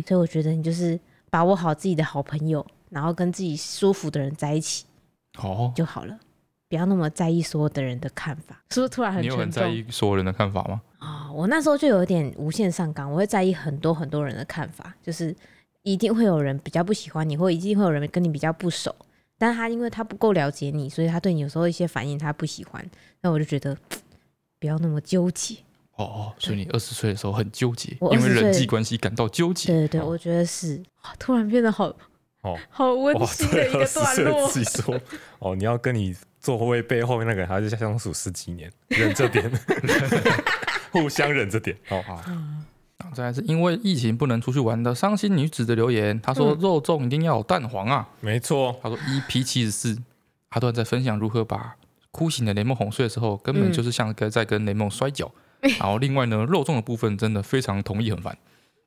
[0.07, 0.97] 所以我觉得你就是
[1.29, 4.85] 把握好自己的好朋友，然后跟自己舒服的人在一起，
[5.37, 6.17] 哦，就好了，
[6.69, 8.63] 不要那么在意所有的人的看法。
[8.71, 9.21] 是不是突然很？
[9.21, 10.81] 你有很在意所有人的看法吗？
[10.99, 15.35] 啊、哦，我那时候就有点无限上纲，我会在意很多很多人的看法，就是
[15.83, 18.95] 一定会有人比较不喜欢你，或一定会有人跟你比较不熟，
[19.37, 22.89] 但他因为他不够了解你，所以他对你有时候一些反应他不喜欢，
[23.21, 23.77] 那我就觉得
[24.59, 25.55] 不要那么纠结。
[25.95, 29.71] 哦哦，所以你二十岁的时候很纠结，因为人际关系感到纠结。
[29.71, 30.83] 对对对，我觉得是，
[31.17, 31.87] 突然变得好，
[32.41, 34.47] 哦，好温馨的一个段落。
[34.49, 34.99] 自己说，
[35.39, 39.49] 哦，你要跟你座位背后面那个人，还是相处十几年，忍这点
[40.91, 41.77] 互相忍这点。
[41.87, 42.21] 好好。
[43.13, 48.75] 再来是因为疫情不能出去玩的伤心女子的留言，她说肉粽一定要有蛋黄啊，没错。
[48.81, 49.97] 她说 EP 七十四，
[50.49, 51.75] 阿段在分享如何把
[52.11, 55.29] 哭醒的雷梦哄睡的时候，根本就是像跟在跟雷梦摔跤。
[55.79, 58.37] 然后另外呢，肉粽的部分真的非常同意，很烦。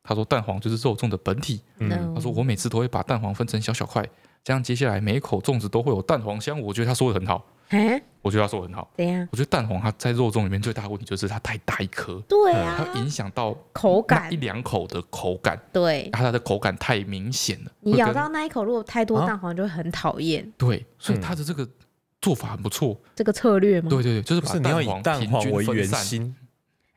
[0.02, 1.60] 他说蛋黄就是肉粽的本体。
[1.78, 4.02] 嗯，他说我每次都会把蛋黄分成小小块，
[4.44, 6.60] 这样接下来每一口粽子都会有蛋黄香。
[6.60, 7.44] 我觉得他说的很好。
[7.68, 8.90] 哎，我觉得他说的很好。
[8.96, 12.22] 对呀，我觉得蛋黄它在肉粽里面最大的问题就是它太大一颗。
[12.28, 15.60] 对啊，它影响到口感，一两口的口感。
[15.72, 17.70] 对，它的口感太明显了。
[17.80, 20.50] 你咬到那一口，如果太多蛋黄，就会很讨厌。
[20.56, 21.68] 对，所以它的这个
[22.20, 22.98] 做法很不错。
[23.14, 23.88] 这个策略吗？
[23.90, 26.34] 对对对，就是把蛋黄蛋黄为圆心。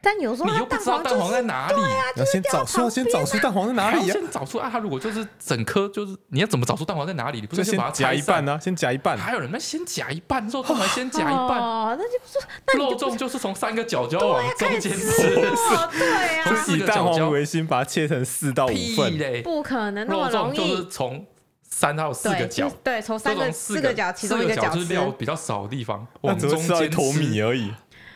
[0.03, 1.75] 但有时候你又不知道蛋黄在哪里，
[2.15, 4.13] 要先找，需要先找出蛋黄在哪里呀？
[4.13, 4.67] 先找出啊！
[4.71, 7.39] 它如果就是整颗，就是你要怎么找出蛋黄在哪里？
[7.39, 8.59] 你不是先把它夹一半呢？
[8.59, 9.15] 先夹一半。
[9.15, 11.59] 还有人那先夹一半，肉粽还先夹一半。
[11.59, 15.35] 哦，那就肉粽就是从三个角就要往中间吃。
[15.35, 19.43] 对啊，以蛋黄为心，把它切成四到五份。
[19.43, 20.57] 不可能那么容易。
[20.57, 21.23] 肉粽就是从
[21.63, 27.71] 三到四个角，对，从三个四个角，其中一个角就是料比较少的地方，往中间投米而已。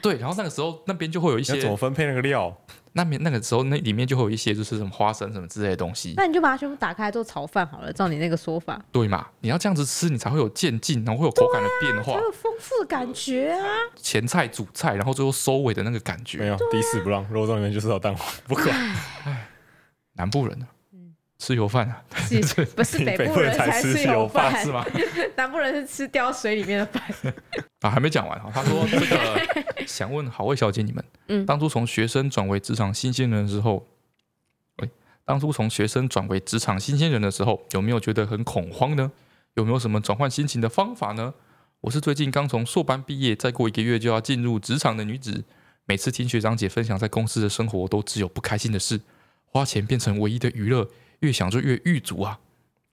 [0.06, 2.56] 对，然后那个时候那边就会有一些怎么分配那个料？
[2.94, 6.14] 那边那个时候那里面就会有一些就是什么花生什么之类的东西。
[6.16, 8.80] 那你就把它全部打开做炒饭好了，照你那个说法。
[8.92, 9.28] 对嘛？
[9.42, 13.68] 你要这样子吃，你才会有渐进，然后会有口感的变化，才有丰富的感觉啊。
[13.98, 16.38] 前菜、主菜，然后最后收尾的那个感觉。
[16.38, 18.70] 没有，抵死不让，肉粽里面就是要蛋黄，不管。
[19.26, 19.50] 唉，
[20.14, 20.68] 南部人呢？
[21.46, 22.02] 吃油饭啊？
[22.76, 24.84] 不是北部人才吃油饭是吗？
[25.38, 27.04] 南部人是吃掉水里面的饭
[27.82, 28.50] 啊，还没讲完啊。
[28.52, 33.86] 他说这个想问好味小姐你们，嗯，当初从学生转为职场新鲜人的时候，
[34.78, 34.90] 喂，
[35.24, 39.12] 当初从学生转为职场新鲜人的时候，有没有觉得很恐慌呢？
[39.54, 41.36] 有没有什么转换心情的方法呢？
[41.82, 45.44] 我是最近刚从硕班毕业，再过一个月就要进入职场的女子，
[45.86, 49.00] 每次听学长姐分享在公司的生活，都只有不开心的事，
[49.46, 50.90] 花钱变成唯一的娱乐。
[51.20, 52.40] 越想就越狱足啊！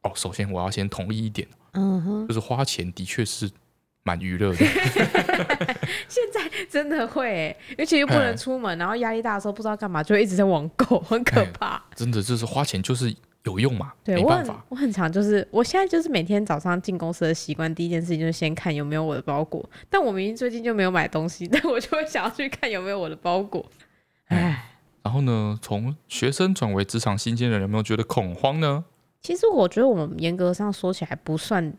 [0.03, 3.51] 哦，首先我要先同意一点，嗯哼，就是花钱的确是
[4.03, 4.57] 蛮娱乐的。
[6.09, 11.83] 现在真的会，而且又不能出门，然后压力大的时候不知道干嘛，就会一直在网购， 很可怕。
[11.95, 13.15] 真的就是花钱就是。
[13.45, 13.93] 有用嘛？
[14.05, 19.69] 对，没办法，我很常就是，我现在就是每天早上进公司的习惯，第一件事情就是先看有没有我的包裹。
[19.91, 23.69] 但我明明最近就没有买东西，但我就会想要去看有没有我的包裹。
[24.27, 24.72] 唉，
[25.03, 28.85] 然后呢，从学生转为职场新鲜人，有没有觉得恐慌呢？
[29.21, 31.73] 其实我觉得我们严格上说起来不算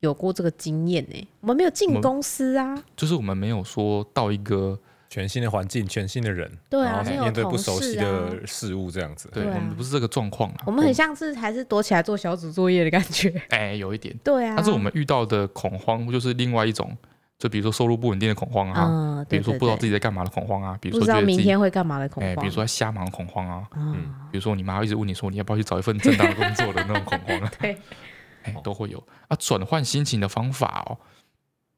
[0.00, 4.78] 有过这个经验呢，我们没有进公司啊，就是我们没有说到一个。
[5.12, 10.58] 全新的环境，全新的人，对啊，面对不熟悉的事物，这样子，对，我们不是这个状况啊。
[10.66, 14.54] 我们很像是还是躲起来做小组作业的感觉， 哎，有一点，对啊。
[14.56, 16.96] 但是我们遇到的恐慌就是另外一种，
[17.40, 27.78] 就比如说收入不稳定的恐慌啊，比如说不知道自己在干嘛的恐慌啊，比如说不知道明天会干嘛的恐慌，比如说在瞎忙的恐慌啊，嗯，比如说你妈一直问你说你要不要去找一份正当的工作的那种恐慌啊， 对，
[28.44, 29.02] 哎，都会有。
[29.26, 29.36] 啊。
[29.36, 30.98] 转换心情的方法哦，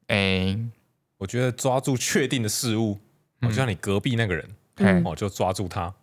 [0.07, 0.59] 哎，
[1.17, 2.99] 我觉得抓住确定的事物。
[3.41, 5.93] 就像你隔壁那个人，嗯、哦，就抓住他，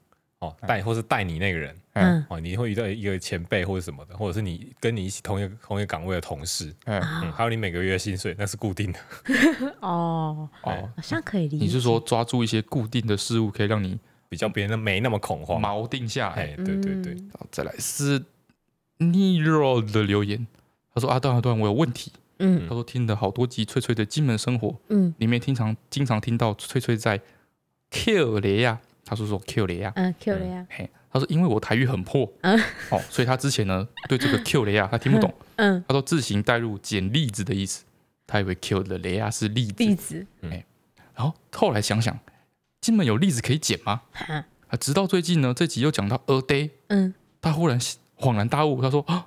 [0.40, 8.98] 哦，带或是带你那个人，嗯，哦，你会遇到一个前辈或者什么的，或者是你跟你一起同一个同一个岗位的同事，嗯，嗯，还有你每个月薪水那是固定的，
[9.80, 11.64] 哦，哦，好像可以理解。
[11.64, 16.54] 你是说抓住一些固定的事物，可以让你比较别人没那么恐慌，锚定下来？
[16.56, 17.16] 对对对。
[17.32, 18.22] 好，再来是
[18.98, 20.46] Nero 的留言，
[20.94, 22.12] 他说：“阿段阿段，我有问题。”
[22.42, 27.20] 嗯，他说听了好多集翠翠的金门生活，嗯，里面经常经常听到翠翠在
[27.90, 32.58] Q 雷亚，他说说 Q 雷亚，嗯，Q 雷亚，嘿，他说因为我台语很破，嗯，
[32.90, 37.84] 哦，所以他之前呢对这个 Q 雷亚他听不懂，嗯，他说自行带入捡栗子的意思，
[38.26, 40.64] 他以为 Q 的雷亚是栗子，栗子，哎，
[41.14, 42.16] 然后后来想想，
[42.80, 44.02] 金门有栗子可以捡吗？
[44.68, 47.78] 啊，直到最近呢，这集又讲到 A day，嗯，他忽然
[48.16, 49.26] 恍然大悟，他说啊，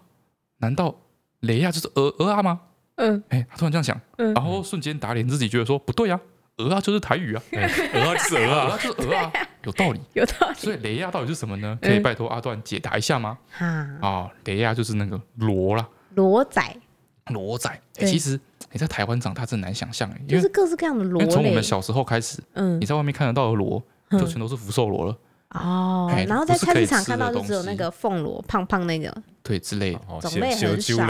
[0.59, 0.95] 难道
[1.41, 2.61] 雷亚就是鹅鹅啊吗？
[2.95, 6.19] 嗯，哎，他突然这样想，嗯，然后瞬间打脸自己，觉得说不对啊，
[6.57, 7.43] 鹅啊就是台语啊，
[7.93, 10.55] 鹅啊就是鹅啊，就是鹅啊，有道理，有道理。
[10.55, 11.77] 所以雷亚到底是什么呢？
[11.81, 13.37] 可以拜托阿段解答一下吗？
[13.49, 13.65] 哈，
[14.01, 16.61] 啊，雷亚就是那个螺啦，螺仔，
[17.27, 17.69] 螺仔。
[17.99, 18.39] 哎，其实
[18.71, 21.25] 你在台湾长大真难想象，因为是各式各样的螺。
[21.27, 25.17] 从我们小时候开始，嗯，你在外面看得到的螺，就全都是福寿螺了。
[25.49, 31.03] 哦，然后在菜市场看到就只有那个凤螺，胖胖那个，对，之类的，种类很少。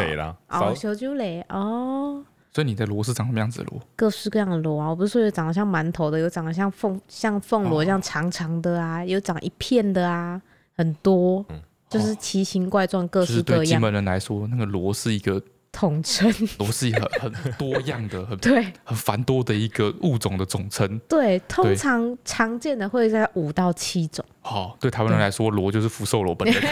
[0.50, 2.24] 哦，小鸠雷哦。
[2.54, 3.82] 所以你的螺是长什么样子的螺？
[3.96, 10.42] 各式各样的螺啊，我不是说有长得像馒头的，有长得像凤像凤螺，像长长的啊，有长一片的啊，
[10.78, 11.46] 很多，
[11.90, 13.64] 就是奇形怪状，各式各样。
[13.64, 15.42] 对金门人来说，那个螺是一个。
[15.76, 21.00] 统称螺是一个很多样的、很对、很繁多的一个物种的总称。
[21.10, 24.24] 对，通常常见的会在五到七种。
[24.42, 26.64] 好，对台湾人来说，螺就是福寿螺本人。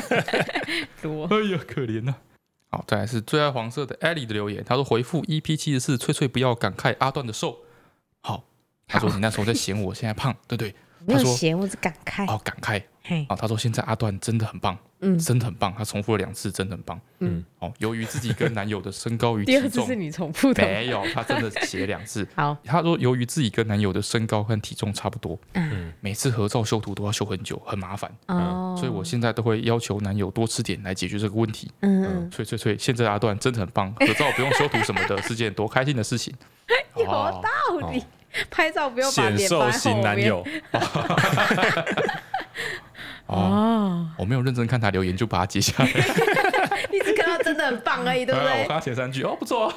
[1.00, 2.14] 螺，哎呀，可怜呐。
[2.72, 7.58] 好，再来是最爱黄色的 Ellie 的留言，他说回复 EP 七十四，翠翠不要感慨阿段的瘦。
[8.22, 8.44] 好，
[8.88, 10.74] 他说你那时候在嫌我现在胖，对不对？
[11.06, 12.26] 没有嫌，我是感慨。
[12.30, 12.82] 哦，感慨。
[13.28, 14.78] 哦，他说现在阿段真的很棒。
[15.04, 17.00] 嗯，真的很棒，他重复了两次，真的很棒。
[17.18, 22.24] 嗯，哦，由于自己跟男友的身高与体重，第二次是你重复的，没有，他真的写两次。
[22.36, 28.08] 好，他说由于自己跟男友的身高和体重差不多，嗯，每次合照修图都要修很久，很麻烦。
[28.28, 31.68] 哦，所以我现在都会要求男友多吃点来解决这个问题。
[31.80, 36.32] 嗯，所以所以所以现在阿段真的很棒，合照不用修图什么的， 是件多开心的事情。
[36.96, 37.42] 有道
[37.90, 38.04] 理，
[38.50, 40.32] 拍照不用把脸摆后面。
[43.26, 45.88] 哦，我没有认真看他留言，就把他截下来。
[46.92, 48.62] 你只看到真的很棒而已，对不对？
[48.62, 49.72] 我刚写三句哦，不错。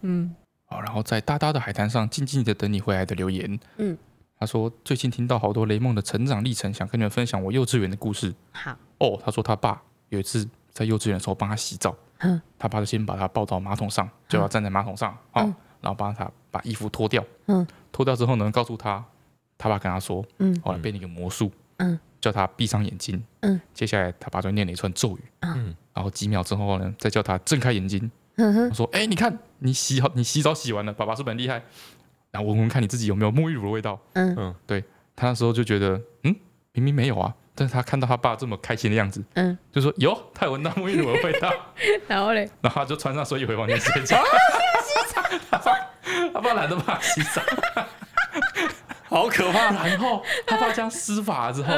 [0.00, 0.34] 嗯，
[0.66, 3.60] 好，然后在大大的海滩上静静的等你回来的留言。
[3.76, 3.96] 嗯，
[4.40, 8.34] 他说最近听到好多雷梦的成长历程，想跟你们分享我幼稚园的故事。
[8.52, 11.94] 好哦，他说他爸有一次在幼稚园的时候帮他洗澡，
[12.58, 15.48] 他爸就先把他抱到马桶上，就要站在马桶上，好，
[15.84, 17.22] 然后帮他把衣服脱掉。
[17.46, 19.04] 嗯，脱掉之后呢，告诉他，
[19.56, 21.52] 他爸跟他说，嗯，后来变了一个魔术。
[21.76, 22.00] 嗯。
[22.20, 31.62] 叫他闭上眼睛，嗯，接下来他爸就念了一串咒语，嗯，然后几秒之后呢，再叫他睁开眼睛，嗯哼，说，哎，你看你洗好，你洗澡洗完了，爸爸是不是很厉害？
[32.30, 34.34] 然后闻闻看你自己有没有沐浴乳的味道，嗯。
[34.38, 34.82] 嗯，对，
[35.14, 36.34] 他那时候就觉得，嗯，
[36.72, 41.52] 明明没有啊，但是他看到他爸这么开心的样子，嗯，就说有，他有闻到沐浴乳的味道，
[42.08, 44.16] 然后嘞， 然后他就穿上睡衣回房间睡觉，
[46.34, 47.40] 他爸懒得帮他洗澡。
[49.04, 49.70] 好可怕！
[49.70, 51.72] 然后他爸这样施法之后，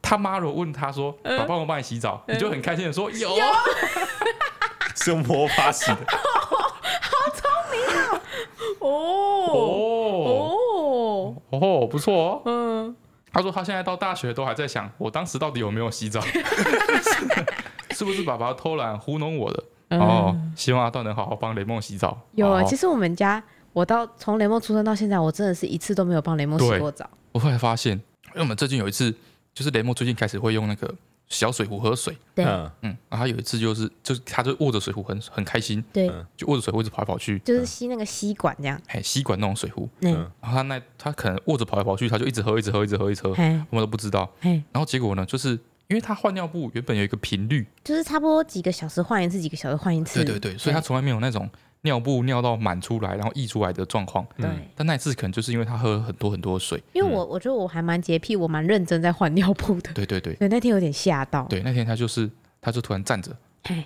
[0.00, 3.28] 他妈如果问他说：“爸爸，我帮你洗澡。”你就很开心的说：“有。”
[4.96, 8.20] 是用魔法洗的， 好聪明啊！
[8.80, 8.88] 哦
[10.28, 12.42] 哦哦，不错哦。
[12.44, 12.96] 嗯，
[13.32, 16.20] 他说他现在到大学都还在想，我当时到底有没有洗澡？
[17.90, 19.64] 是不是爸爸偷懒糊弄我的？
[19.98, 22.18] 哦，希望阿段能好好帮雷梦洗澡。
[22.32, 23.42] 有啊，其实我们家
[23.72, 27.08] 我到从雷梦出生到现在，我真的是一次都没有帮雷梦洗过澡。
[27.32, 29.14] 我后来发现，因为我们最近有一次，
[29.54, 30.94] 就是雷梦最近开始会用那个。
[31.28, 40.12] 小水壶喝水，对，嗯，然后他有一次就是，就是他就握着水壶很很开心，对，就握着水壶一直跑来跑去，就是吸那个吸管这样，嘿，吸管那种水壶，嗯，
[40.42, 45.52] 然后他那他可能握着跑来跑去，他就一直喝，一直喝，一直喝，一直喝，我们都不知道，然后结果呢，就是
[45.88, 51.48] 因为他换尿布原本有一个频率，就是差不多几个小时换一次，几个小时换一次，对对对，所以他从来没有那种。
[51.84, 54.24] 尿布尿到满出来，然后溢出来的状况。
[54.36, 56.80] 对，但那一次可能就是因为他喝很多很多水。
[56.92, 59.90] 因为我我觉得我还蛮洁癖，我蛮认真在换尿布的。
[59.94, 60.34] 对对对。
[60.34, 61.44] 对，那天有点吓到。
[61.46, 62.30] 对，那天他就是，
[62.60, 63.36] 他就突然站着，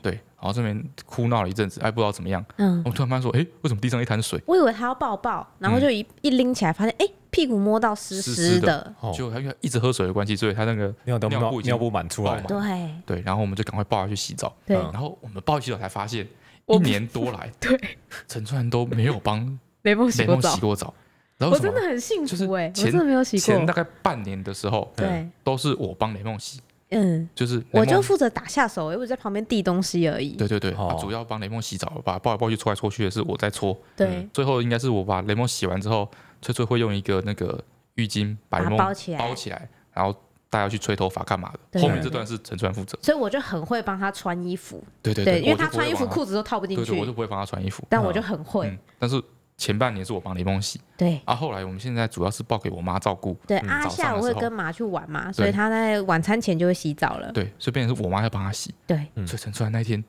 [0.03, 2.45] 对，然后这边哭闹了一阵子，哎不知道怎么样。
[2.59, 2.83] 嗯。
[2.85, 4.39] 我突然发现说，哎，为什么地上一滩水？
[4.47, 8.95] 我以为他要抱抱，然后就一一拎起来，发现哎，屁股摸到湿湿的。
[9.17, 12.43] 就他因为一直喝水的关系，所以他那个尿尿布尿布满出来嘛。
[12.47, 12.91] 对。
[13.07, 14.55] 对，然后我们就赶快抱他去洗澡。
[14.67, 14.77] 对。
[14.77, 16.29] 然后我们抱去洗澡才发现。
[16.67, 17.79] 一年多来， 对
[18.27, 20.93] 陈川都没有帮 雷梦洗过澡，洗过澡，
[21.39, 23.45] 然后我真的很幸福哎，我真的没有洗过。
[23.45, 26.61] 前大概半年的时候，对，都是我帮雷梦洗，
[26.91, 30.31] 嗯，就是我就负责打下手，因为我在旁边递东西而已。
[30.31, 33.79] 对对对，主要帮雷梦洗澡，把抱来抱去、搓来搓去的是我在搓。
[33.95, 36.11] 对，最后应该是我把雷梦洗完之后，
[36.43, 37.63] 翠翠会用一个那个
[37.95, 40.15] 浴巾把雷梦包起来，包起来，然后。
[40.51, 41.81] 他要去吹头发干嘛的？
[41.81, 44.83] 后面这段是陈川负责，所以我就很会帮他穿衣服。
[45.03, 47.85] 对对对，因为他穿衣服裤子都套不进去，我就不会帮他穿衣服。
[47.91, 48.79] 但我就很会。
[48.99, 49.23] 但是
[49.57, 51.21] 前半年是我帮雷梦洗，对。
[51.25, 53.37] 啊，后来我们现在主要是抱给我妈照顾。
[53.47, 57.31] 对，阿夏我会跟妈去玩嘛，所以他在晚餐前就会洗澡了。
[57.33, 58.75] 对，所以变成是我妈要帮他洗。
[58.87, 60.03] 对，所以陈川那天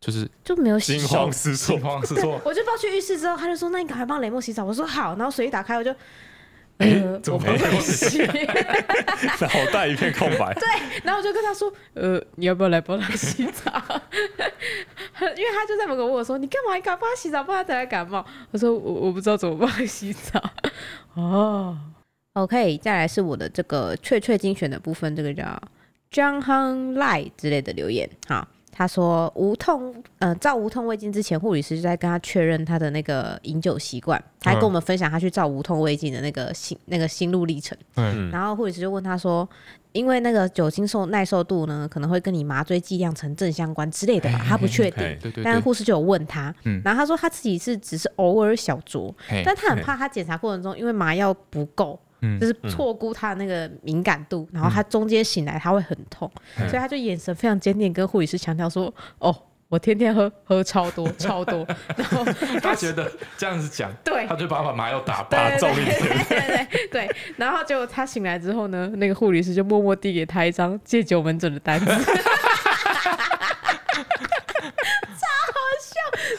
[0.00, 2.40] 就是就没有洗，惊慌失措，惊慌失措。
[2.44, 5.94] 我就抱去浴室之后，他就说：“那你赶快帮雷梦洗澡。”我说：“好。”然后水一打开，我就。
[6.80, 6.88] 哎，
[7.22, 8.18] 怎么没有洗？
[9.40, 10.52] 脑袋一片空白。
[10.58, 10.66] 对，
[11.04, 13.70] 然后我就跟他说：“呃，你要不要来帮他洗澡？”
[15.20, 16.74] 因为他就在门口问我说：“你干嘛？
[16.74, 17.44] 你敢帮他洗澡？
[17.44, 20.42] 不然他等下感冒。”我说：“我我不知道怎么帮他洗澡。”
[21.14, 21.78] 哦
[22.32, 25.44] ，OK，再来是我的这个翠翠精选的部分，这个叫
[26.10, 28.48] John Han Lai 之类的留言，好。
[28.80, 37.76] 他说无痛，呃，照无痛胃镜之前，护理师就在跟他确认他的那个饮酒习惯，他还跟我们分享他去照无痛胃镜的那个心那个心路历程。
[37.96, 39.46] 嗯，然后护理师就问他说，
[39.92, 45.00] 因为那个酒精受耐受度呢，可能会跟你麻醉剂量成正相关之类的吧，他不确定。
[45.00, 45.44] 对对对。
[45.44, 49.12] 但是护士就有问他，然后他说他自己是只是偶尔小酌，
[49.44, 52.00] 但他很怕他检查过程中因为麻药不够。
[52.40, 59.34] 就是错估他的那个敏感度，然后他中间醒来他会很痛，所以他就眼神非常坚定，跟护理师强调说：“哦，
[59.68, 61.66] 我天天喝喝超多超多。”
[61.96, 62.24] 然后
[62.62, 65.98] 他觉得这样子讲，对，他就把把麻药打打重一点，
[66.28, 67.10] 对对对。
[67.36, 71.86] 然后结果他醒来之后呢，那个护理师就默默递给他一张戒酒门诊的单子。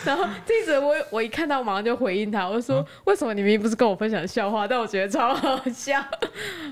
[0.05, 6.03] 然后记者我我一看到马上就回应他，我说，为什么你明明不是跟我分享笑话，但我觉得超好笑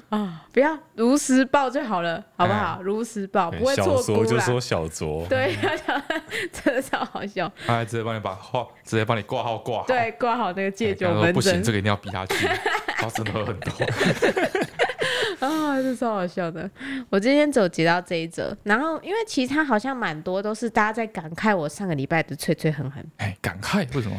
[0.09, 0.41] 啊！
[0.51, 2.79] 不要如实报就好了，好不好？
[2.81, 4.29] 如实报不会错估啦。
[4.29, 5.55] 就说小卓，对，
[6.51, 7.51] 真的超好笑。
[7.65, 11.33] 他还直接帮你把号，直接帮你挂号挂好，对，挂好那个戒酒门诊。
[11.33, 12.47] 不行，这个一定要逼他去，
[12.97, 13.71] 他真的喝很多。
[15.45, 16.69] 啊，这超好笑的！
[17.09, 23.05] 我今天走截到这一则，然后因为其他好像蛮多都是大家在感慨我上个礼拜的脆脆狠狠。
[23.17, 24.17] 哎，感慨为什么？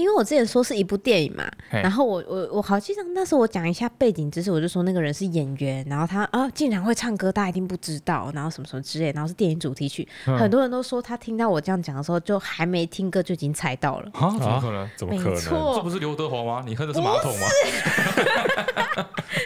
[0.00, 14.30] 因为我之前说是一部电影嘛，然后我我我好记得那时候我讲一下背景知识，我就说那个人是演员，然后他啊竟然会唱歌，大家一定不知道，然后什么什么之类，然后是电影主题曲，很多人都说他听到我这样讲的时候，就还没听歌就已经猜到了啊？
[14.38, 14.90] 怎么可能？
[14.96, 15.40] 怎么可能？
[15.74, 16.62] 这不是刘德华吗？
[16.66, 17.46] 你喝的是马桶吗？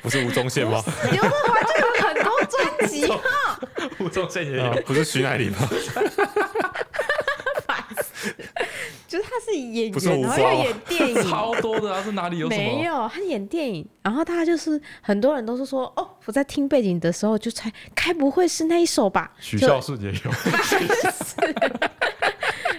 [0.02, 0.80] 不是 吴宗宪吗？
[1.10, 3.58] 刘德华就有很多专辑哈，
[3.98, 5.58] 吴宗宪也有，不是徐乃麟吗？
[9.14, 12.02] 就是他是演员，然后又演电影， 超多的啊！
[12.02, 12.48] 是哪里有？
[12.48, 19.30] 没有，他演电影，然后他就是很多人都是说，哦，我在听背景的时候就猜，该不会是那一首吧？
[19.38, 20.18] 许孝顺也有。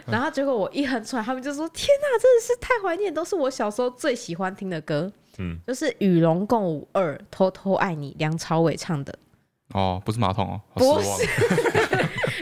[0.11, 5.09] 然后结果我一哼出来，他们就说：“天哪，真的是太怀念，都是我小时候最喜欢听的歌。”
[5.39, 9.17] 嗯，就是《与龙共舞二》，偷偷爱你，梁朝伟唱的。
[9.73, 11.25] 哦，不是马桶哦，不是，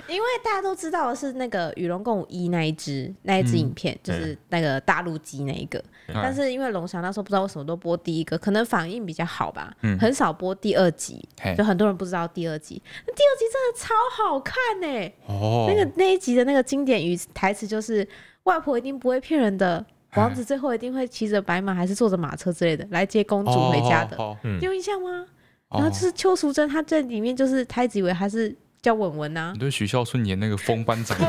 [0.08, 5.78] 因为大家都知道的是那个《与龙共舞一》那一支那一支影片，嗯、就是那个大陆机那一个。
[6.08, 11.28] 嗯、但是因为龙翔那时候不知道为什么都播第一个，可能反应比较好吧，嗯、很少播第二集，
[11.58, 12.82] 就很多人不知道第二集。
[13.08, 15.14] 那第二集真的超好看呢！
[15.28, 18.08] 哦，那个那一集的那个经典语台词就是
[18.44, 19.86] “外婆一定不会骗人的，
[20.16, 24.18] 王子最后一定会骑着白马还是坐着马车之类的来接公主回家的”，
[24.62, 25.26] 有印象吗？
[25.70, 29.52] 然后就是邱淑贞，她在里面就是她一直以为她是叫文文啊。
[29.54, 31.18] 你对许孝顺演那个风班长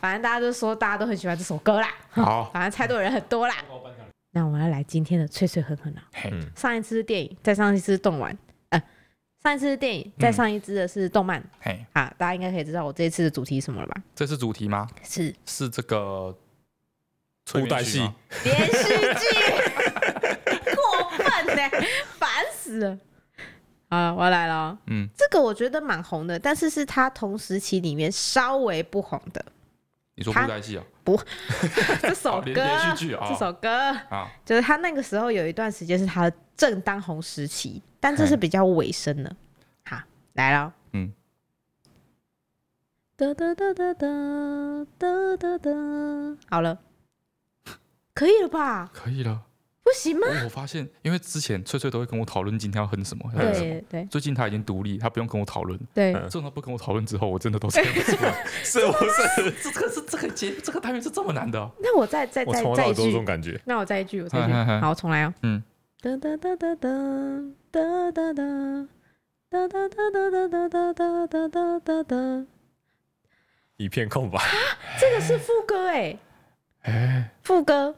[0.00, 1.92] 反正大家都说大家都很喜欢这首歌啦。
[2.10, 3.56] 好，反正猜对的人很多啦。
[4.30, 6.02] 那我们要来今天的脆脆狠狠了。
[6.54, 8.38] 上一次是电影，再上一次是动玩。
[8.68, 8.80] 呃，
[9.42, 11.42] 上一次是电影，再上一次的是动漫。
[11.60, 14.00] 嘿，好，大家应该可以知道我这一次的主题是什么了吧？
[14.14, 14.86] 这是主题吗？
[15.02, 16.38] 是，是这个
[17.46, 17.98] 初代戏
[18.44, 18.72] 连续
[19.18, 19.26] 剧，
[20.76, 21.26] 过分
[21.56, 21.62] 呢，
[22.18, 22.96] 烦死了。
[23.90, 24.78] 好，我要来了。
[24.86, 29.44] 嗯，这个我觉得蛮红的，但是是他同时期里面稍微不红的。
[30.14, 30.84] 你说布袋戏啊？
[31.04, 31.18] 不，
[32.02, 32.66] 这首歌，
[32.96, 33.68] 这首歌
[34.10, 39.34] 啊，就是他那个时候有一段时间是他的正当红时期，但这是比较尾声了。
[39.84, 39.96] 好，
[40.34, 41.12] 来了，嗯，
[43.16, 45.70] 哒哒哒哒哒哒哒哒，
[46.50, 46.78] 好了，
[48.12, 48.90] 可以了吧？
[48.92, 49.44] 可以了。
[49.88, 50.26] 不行吗？
[50.44, 54.04] 我发现，因为之前翠翠都会跟我讨论今天要哼什么，对对。
[54.10, 55.78] 最近他已经独立，他不用跟我讨论。
[55.94, 58.44] 对，自从他不跟我讨论之后，我真的都猜不出来。
[58.62, 59.52] 是不是？
[59.62, 61.58] 这个是这个节这个单元是这么难的。
[61.80, 63.04] 那我再再再再一句。
[63.04, 63.58] 这种感觉。
[63.64, 64.52] 那我再一句，我再一句。
[64.80, 65.32] 好，重来哦。
[65.42, 65.62] 嗯。
[66.00, 66.90] 哒哒哒哒哒
[67.70, 68.32] 哒哒哒
[69.50, 72.46] 哒哒哒哒哒哒哒哒哒哒哒。
[73.78, 74.38] 一片空白。
[75.00, 76.18] 这个是副歌哎。
[76.82, 77.30] 哎。
[77.42, 77.94] 副歌。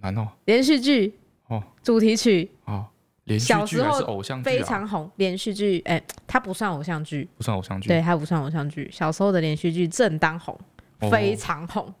[0.00, 1.14] 难哦，连续剧
[1.48, 2.50] 哦，主题曲。
[2.64, 2.86] 哦，
[3.24, 4.44] 连续剧还是偶像剧？
[4.44, 8.88] 非常红，连续剧哎，它不算偶像剧，不算偶像剧，对，它不算偶像剧。
[8.92, 10.58] 小时候的连续剧正当红，
[11.10, 11.92] 非常红。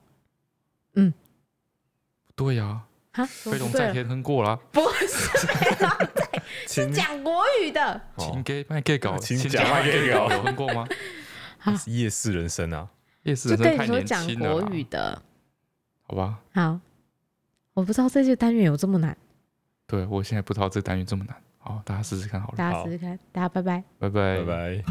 [0.94, 1.12] 嗯，
[2.34, 2.80] 对呀，
[3.12, 8.00] 哈，飞龙在天哼过了，不是飞龙在， 是讲国语的。
[8.16, 9.62] 请给麦给搞，请讲。
[9.68, 10.86] 麦给搞，有哼过吗？
[11.86, 12.88] 夜市人生啊，
[13.24, 15.20] 夜市人生太年轻了，讲国语的，
[16.06, 16.80] 好吧，好。
[17.78, 19.16] 我不知道这些单元有这么难，
[19.86, 24.82] 对，我现在不知道这单元这么难，好，大家试试看好了，大家试试看，大家拜拜，拜拜，拜拜。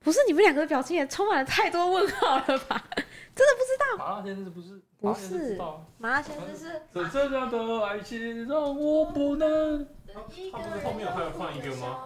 [0.00, 2.84] 不是你们两个的表情也充满了太多问号了吧？
[3.32, 3.96] 真的不知道。
[3.96, 4.82] 麻辣先生不是？
[5.00, 5.56] 不是。
[5.98, 6.82] 麻辣先生是。
[6.92, 9.86] 这这样的爱情让我不能。
[10.12, 11.98] 他不是后面还有放一个吗？